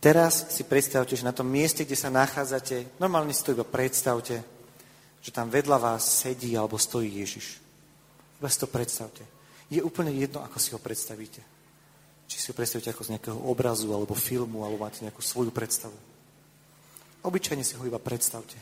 Teraz 0.00 0.48
si 0.48 0.64
predstavte, 0.64 1.12
že 1.12 1.28
na 1.28 1.36
tom 1.36 1.44
mieste, 1.44 1.84
kde 1.84 1.92
sa 1.92 2.08
nachádzate, 2.08 2.96
normálne 2.96 3.36
si 3.36 3.44
to 3.44 3.52
iba 3.52 3.68
predstavte, 3.68 4.40
že 5.20 5.28
tam 5.28 5.52
vedľa 5.52 5.76
vás 5.76 6.24
sedí 6.24 6.56
alebo 6.56 6.80
stojí 6.80 7.20
Ježiš. 7.20 7.60
Iba 8.40 8.48
si 8.48 8.56
to 8.56 8.64
predstavte. 8.64 9.20
Je 9.68 9.84
úplne 9.84 10.08
jedno, 10.16 10.40
ako 10.40 10.56
si 10.56 10.72
ho 10.72 10.80
predstavíte. 10.80 11.44
Či 12.24 12.36
si 12.40 12.48
ho 12.48 12.56
predstavíte 12.56 12.96
ako 12.96 13.04
z 13.04 13.12
nejakého 13.12 13.38
obrazu 13.44 13.92
alebo 13.92 14.16
filmu, 14.16 14.64
alebo 14.64 14.88
máte 14.88 15.04
nejakú 15.04 15.20
svoju 15.20 15.52
predstavu. 15.52 15.94
Obyčajne 17.20 17.60
si 17.60 17.76
ho 17.76 17.84
iba 17.84 18.00
predstavte. 18.00 18.56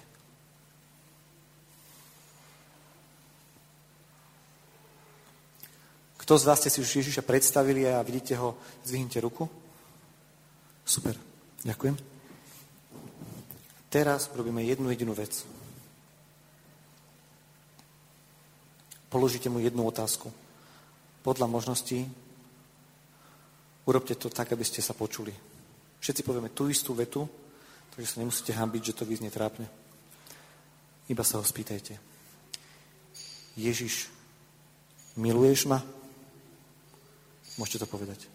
Kto 6.19 6.35
z 6.35 6.45
vás 6.51 6.59
ste 6.59 6.69
si 6.75 6.83
už 6.83 6.99
Ježiša 6.99 7.23
predstavili 7.23 7.87
a 7.87 8.03
vidíte 8.03 8.35
ho, 8.35 8.59
zvihnite 8.83 9.23
ruku? 9.23 9.47
Super. 10.83 11.28
Ďakujem. 11.67 11.97
Teraz 13.89 14.31
robíme 14.37 14.63
jednu 14.63 14.93
jedinú 14.93 15.17
vec. 15.17 15.43
Položíte 19.09 19.49
mu 19.49 19.59
jednu 19.59 19.89
otázku. 19.89 20.29
Podľa 21.25 21.49
možností 21.49 22.05
urobte 23.89 24.15
to 24.15 24.29
tak, 24.29 24.53
aby 24.53 24.63
ste 24.63 24.85
sa 24.85 24.93
počuli. 24.93 25.33
Všetci 25.99 26.23
povieme 26.23 26.53
tú 26.53 26.69
istú 26.69 26.93
vetu, 26.93 27.25
takže 27.97 28.07
sa 28.07 28.21
nemusíte 28.21 28.53
hambiť, 28.53 28.93
že 28.93 28.97
to 29.01 29.09
vyznie 29.09 29.33
trápne. 29.33 29.65
Iba 31.09 31.25
sa 31.25 31.41
ho 31.41 31.45
spýtajte. 31.45 31.97
Ježiš, 33.57 34.13
miluješ 35.17 35.67
ma? 35.67 35.81
Môžete 37.57 37.83
to 37.83 37.91
povedať. 37.91 38.29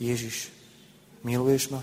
Ježiš, 0.00 0.48
miluješ 1.26 1.74
ma? 1.74 1.82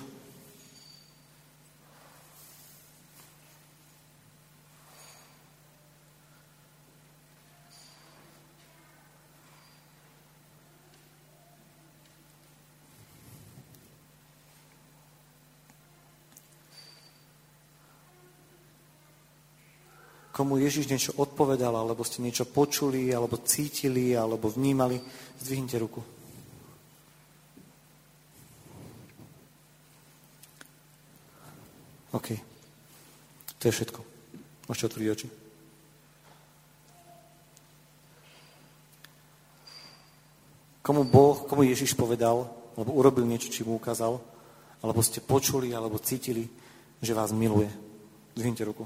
Komu 20.38 20.62
Ježiš 20.62 20.86
niečo 20.86 21.18
odpovedal, 21.18 21.74
alebo 21.74 22.06
ste 22.06 22.22
niečo 22.22 22.46
počuli, 22.46 23.10
alebo 23.10 23.42
cítili, 23.42 24.14
alebo 24.14 24.54
vnímali, 24.54 25.02
zdvihnite 25.42 25.78
ruku. 25.82 26.06
OK. 32.14 32.38
To 33.58 33.64
je 33.66 33.74
všetko. 33.74 34.00
Môžete 34.70 34.86
otvoriť 34.94 35.10
oči. 35.10 35.28
Komu 40.86 41.02
Boh, 41.10 41.50
komu 41.50 41.66
Ježiš 41.66 41.98
povedal, 41.98 42.46
alebo 42.78 42.94
urobil 42.94 43.26
niečo, 43.26 43.50
či 43.50 43.66
mu 43.66 43.82
ukázal, 43.82 44.22
alebo 44.86 45.02
ste 45.02 45.18
počuli, 45.18 45.74
alebo 45.74 45.98
cítili, 45.98 46.46
že 47.02 47.18
vás 47.18 47.34
miluje. 47.34 47.74
Zdvihnite 48.38 48.62
ruku. 48.70 48.86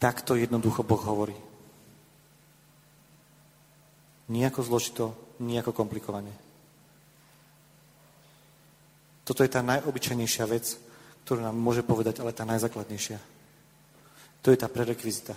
Takto 0.00 0.32
jednoducho 0.32 0.80
Boh 0.80 1.04
hovorí. 1.04 1.36
Nijako 4.32 4.64
zložito, 4.64 5.12
nijako 5.44 5.76
komplikovane. 5.76 6.32
Toto 9.28 9.44
je 9.44 9.52
tá 9.52 9.60
najobyčajnejšia 9.60 10.44
vec, 10.48 10.80
ktorú 11.28 11.44
nám 11.44 11.54
môže 11.54 11.84
povedať, 11.84 12.24
ale 12.24 12.32
tá 12.32 12.48
najzákladnejšia. 12.48 13.20
To 14.40 14.48
je 14.48 14.56
tá 14.56 14.72
prerekvizita. 14.72 15.36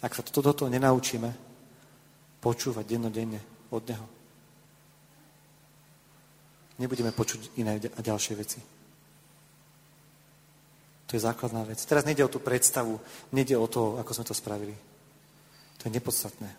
Ak 0.00 0.16
sa 0.16 0.24
toto, 0.24 0.40
toto 0.40 0.72
nenaučíme, 0.72 1.28
počúvať 2.40 2.84
dennodenne 2.88 3.40
od 3.72 3.82
Neho, 3.84 4.06
nebudeme 6.80 7.12
počuť 7.12 7.56
iné 7.60 7.76
a 7.76 8.00
ďalšie 8.00 8.34
veci. 8.36 8.83
To 11.06 11.16
je 11.16 11.20
základná 11.20 11.64
vec. 11.64 11.84
Teraz 11.84 12.04
nejde 12.04 12.24
o 12.24 12.32
tú 12.32 12.40
predstavu, 12.40 13.00
nejde 13.32 13.56
o 13.56 13.66
to, 13.66 14.00
ako 14.00 14.10
sme 14.14 14.24
to 14.24 14.34
spravili. 14.34 14.74
To 15.78 15.82
je 15.88 15.92
nepodstatné. 15.92 16.50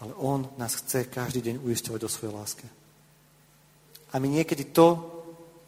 Ale 0.00 0.12
On 0.20 0.44
nás 0.60 0.76
chce 0.76 1.08
každý 1.08 1.40
deň 1.40 1.64
uistovať 1.64 2.00
o 2.04 2.12
svojej 2.12 2.36
láske. 2.36 2.66
A 4.12 4.20
my 4.20 4.28
niekedy 4.28 4.76
to, 4.76 5.16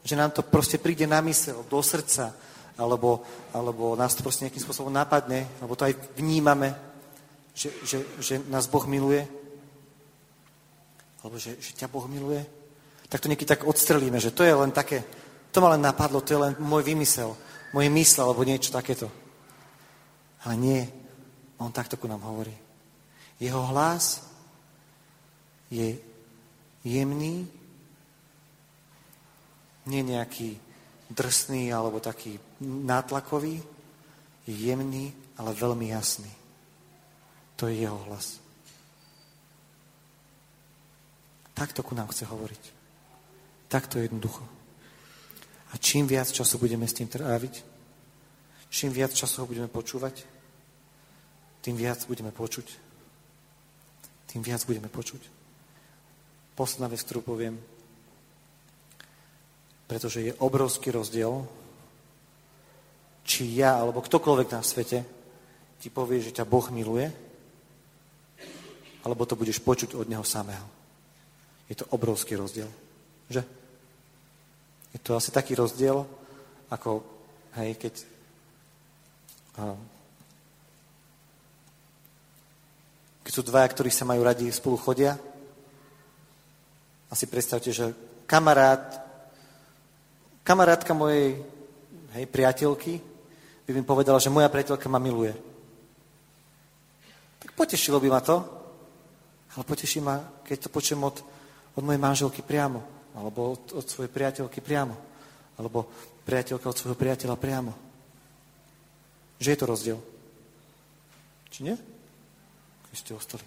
že 0.04 0.16
nám 0.16 0.30
to 0.36 0.44
proste 0.44 0.78
príde 0.78 1.08
na 1.08 1.20
mysel, 1.24 1.64
do 1.64 1.80
srdca, 1.82 2.36
alebo, 2.78 3.24
alebo 3.52 3.96
nás 3.96 4.14
to 4.14 4.22
proste 4.22 4.46
nejakým 4.46 4.62
spôsobom 4.62 4.92
napadne, 4.92 5.48
alebo 5.58 5.74
to 5.74 5.88
aj 5.88 5.96
vnímame, 6.14 6.76
že, 7.56 7.74
že, 7.82 7.98
že 8.22 8.34
nás 8.46 8.70
Boh 8.70 8.86
miluje, 8.86 9.26
alebo 11.24 11.34
že, 11.40 11.58
že 11.58 11.74
ťa 11.74 11.90
Boh 11.90 12.06
miluje, 12.06 12.46
tak 13.10 13.18
to 13.18 13.26
niekedy 13.26 13.48
tak 13.48 13.66
odstrelíme, 13.66 14.20
že 14.22 14.30
to 14.30 14.46
je 14.46 14.54
len 14.54 14.70
také, 14.70 15.02
to 15.58 15.66
ma 15.66 15.74
len 15.74 15.82
napadlo, 15.82 16.22
to 16.22 16.38
je 16.38 16.38
len 16.38 16.54
môj 16.62 16.86
vymysel, 16.86 17.34
moje 17.74 17.90
mysle 17.90 18.22
alebo 18.22 18.46
niečo 18.46 18.70
takéto. 18.70 19.10
Ale 20.46 20.54
nie, 20.54 20.86
on 21.58 21.74
takto 21.74 21.98
ku 21.98 22.06
nám 22.06 22.22
hovorí. 22.22 22.54
Jeho 23.42 23.66
hlas 23.74 24.22
je 25.66 25.98
jemný, 26.86 27.50
nie 29.90 30.02
nejaký 30.06 30.62
drsný 31.10 31.74
alebo 31.74 31.98
taký 31.98 32.38
nátlakový, 32.62 33.58
je 34.46 34.54
jemný, 34.54 35.10
ale 35.42 35.58
veľmi 35.58 35.90
jasný. 35.90 36.30
To 37.58 37.66
je 37.66 37.82
jeho 37.82 37.98
hlas. 38.06 38.38
Takto 41.50 41.82
ku 41.82 41.98
nám 41.98 42.14
chce 42.14 42.30
hovoriť. 42.30 42.62
Takto 43.66 43.98
jednoducho. 43.98 44.57
A 45.68 45.74
čím 45.76 46.08
viac 46.08 46.32
času 46.32 46.56
budeme 46.56 46.88
s 46.88 46.96
tým 46.96 47.08
tráviť, 47.08 47.54
čím 48.72 48.92
viac 48.92 49.12
času 49.12 49.44
ho 49.44 49.50
budeme 49.50 49.68
počúvať, 49.68 50.24
tým 51.60 51.76
viac 51.76 52.00
budeme 52.08 52.32
počuť. 52.32 52.66
Tým 54.28 54.40
viac 54.44 54.64
budeme 54.64 54.88
počuť. 54.88 55.20
Posledná 56.56 56.88
vec, 56.88 57.00
ktorú 57.04 57.20
poviem, 57.20 57.56
pretože 59.88 60.20
je 60.20 60.36
obrovský 60.40 60.92
rozdiel, 60.92 61.48
či 63.24 63.56
ja 63.56 63.76
alebo 63.76 64.04
ktokoľvek 64.04 64.48
na 64.52 64.60
svete 64.64 65.04
ti 65.80 65.88
povie, 65.88 66.20
že 66.20 66.32
ťa 66.32 66.48
Boh 66.48 66.64
miluje, 66.72 67.08
alebo 69.04 69.24
to 69.24 69.36
budeš 69.36 69.60
počuť 69.60 69.96
od 69.96 70.08
Neho 70.08 70.24
samého. 70.24 70.64
Je 71.68 71.76
to 71.76 71.88
obrovský 71.92 72.36
rozdiel. 72.36 72.68
Že? 73.28 73.44
Je 74.92 74.98
to 75.02 75.16
asi 75.16 75.28
taký 75.28 75.54
rozdiel, 75.54 76.06
ako 76.72 77.04
hej, 77.58 77.74
keď 77.76 77.94
keď 83.26 83.32
sú 83.34 83.42
dvaja, 83.42 83.66
ktorí 83.68 83.90
sa 83.90 84.06
majú 84.06 84.22
radi, 84.22 84.46
spolu 84.54 84.78
chodia 84.78 85.18
A 87.10 87.16
si 87.18 87.26
predstavte, 87.26 87.74
že 87.74 87.90
kamarát, 88.28 89.02
kamarátka 90.46 90.94
mojej 90.94 91.42
hej, 92.14 92.24
priateľky 92.30 93.02
by 93.66 93.70
mi 93.74 93.84
povedala, 93.84 94.22
že 94.22 94.32
moja 94.32 94.48
priateľka 94.48 94.88
ma 94.88 95.02
miluje. 95.02 95.34
Tak 97.42 97.52
potešilo 97.52 98.00
by 98.00 98.08
ma 98.08 98.20
to, 98.24 98.40
ale 99.56 99.64
poteší 99.64 100.00
ma, 100.00 100.22
keď 100.46 100.68
to 100.68 100.72
počujem 100.72 101.02
od, 101.04 101.16
od 101.76 101.82
mojej 101.84 102.00
manželky 102.00 102.40
priamo, 102.40 102.97
alebo 103.18 103.58
od, 103.58 103.74
od 103.74 103.86
svojej 103.90 104.08
priateľky 104.14 104.62
priamo, 104.62 104.94
alebo 105.58 105.90
priateľka 106.22 106.70
od 106.70 106.78
svojho 106.78 106.94
priateľa 106.94 107.34
priamo. 107.34 107.72
Že 109.42 109.50
je 109.50 109.58
to 109.58 109.66
rozdiel. 109.66 109.98
Či 111.50 111.58
nie? 111.66 111.76
Keď 112.90 112.96
ste 112.96 113.12
ostali. 113.18 113.44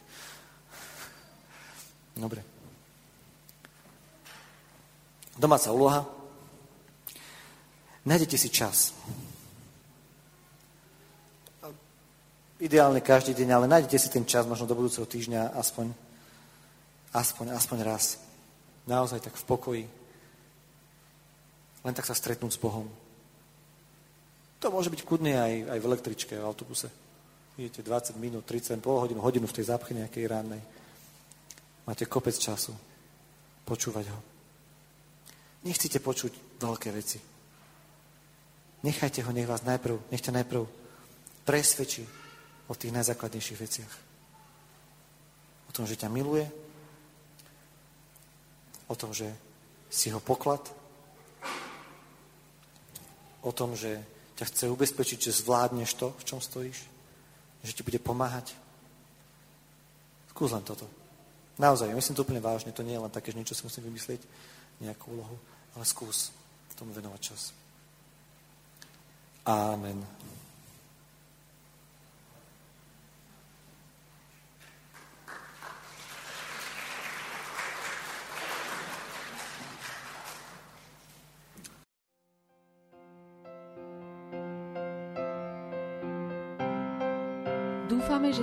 Dobre. 2.19 2.43
Domáca 5.39 5.72
úloha. 5.72 6.03
Nájdete 8.03 8.36
si 8.36 8.49
čas. 8.51 8.91
Ideálne 12.61 13.01
každý 13.01 13.34
deň, 13.34 13.49
ale 13.49 13.72
nájdete 13.72 13.97
si 13.97 14.09
ten 14.13 14.22
čas 14.22 14.45
možno 14.45 14.69
do 14.69 14.78
budúceho 14.78 15.09
týždňa 15.09 15.57
aspoň, 15.57 15.89
aspoň, 17.09 17.45
aspoň 17.57 17.78
raz. 17.82 18.22
Naozaj 18.91 19.23
tak 19.23 19.39
v 19.39 19.47
pokoji. 19.47 19.85
Len 21.87 21.93
tak 21.95 22.03
sa 22.03 22.11
stretnúť 22.11 22.51
s 22.51 22.59
Bohom. 22.59 22.91
To 24.59 24.67
môže 24.67 24.91
byť 24.91 25.01
kudne 25.07 25.39
aj, 25.39 25.53
aj 25.71 25.79
v 25.79 25.87
električke, 25.87 26.33
v 26.35 26.43
autobuse. 26.43 26.91
Idete 27.55 27.87
20 27.87 28.19
minút, 28.19 28.43
30, 28.43 28.83
pol 28.83 28.99
hodinu, 28.99 29.23
hodinu 29.23 29.47
v 29.47 29.55
tej 29.55 29.71
zápche 29.71 29.95
nejakej 29.95 30.27
rannej. 30.27 30.61
Máte 31.87 32.05
kopec 32.05 32.35
času 32.35 32.75
počúvať 33.65 34.05
ho. 34.11 34.19
Nechcete 35.65 35.97
počuť 36.03 36.61
veľké 36.61 36.89
veci. 36.93 37.17
Nechajte 38.81 39.23
ho, 39.25 39.31
nech 39.33 39.49
vás 39.49 39.65
najprv, 39.65 40.13
nech 40.13 40.21
ťa 40.21 40.41
najprv 40.41 40.61
presvedčí 41.45 42.05
o 42.69 42.73
tých 42.73 42.93
najzákladnejších 42.93 43.61
veciach. 43.61 43.93
O 45.69 45.71
tom, 45.73 45.85
že 45.85 45.97
ťa 45.97 46.09
miluje, 46.09 46.45
o 48.91 48.95
tom, 48.99 49.15
že 49.15 49.31
si 49.87 50.11
ho 50.11 50.19
poklad, 50.19 50.59
o 53.41 53.51
tom, 53.55 53.73
že 53.73 54.03
ťa 54.35 54.45
chce 54.51 54.65
ubezpečiť, 54.67 55.19
že 55.31 55.39
zvládneš 55.39 55.95
to, 55.95 56.11
v 56.19 56.23
čom 56.27 56.43
stojíš, 56.43 56.83
že 57.63 57.71
ti 57.71 57.81
bude 57.87 57.97
pomáhať. 58.03 58.51
Skús 60.35 60.51
len 60.51 60.65
toto. 60.67 60.89
Naozaj, 61.55 61.89
ja 61.89 61.95
myslím 61.95 62.15
to 62.17 62.23
úplne 62.25 62.43
vážne, 62.43 62.75
to 62.75 62.83
nie 62.83 62.97
je 62.97 63.03
len 63.03 63.13
také, 63.13 63.31
že 63.31 63.37
niečo 63.39 63.55
si 63.55 63.63
musím 63.63 63.87
vymyslieť, 63.87 64.21
nejakú 64.81 65.13
úlohu, 65.13 65.37
ale 65.77 65.85
skús 65.85 66.33
tomu 66.73 66.91
venovať 66.91 67.21
čas. 67.21 67.53
Amen. 69.45 70.01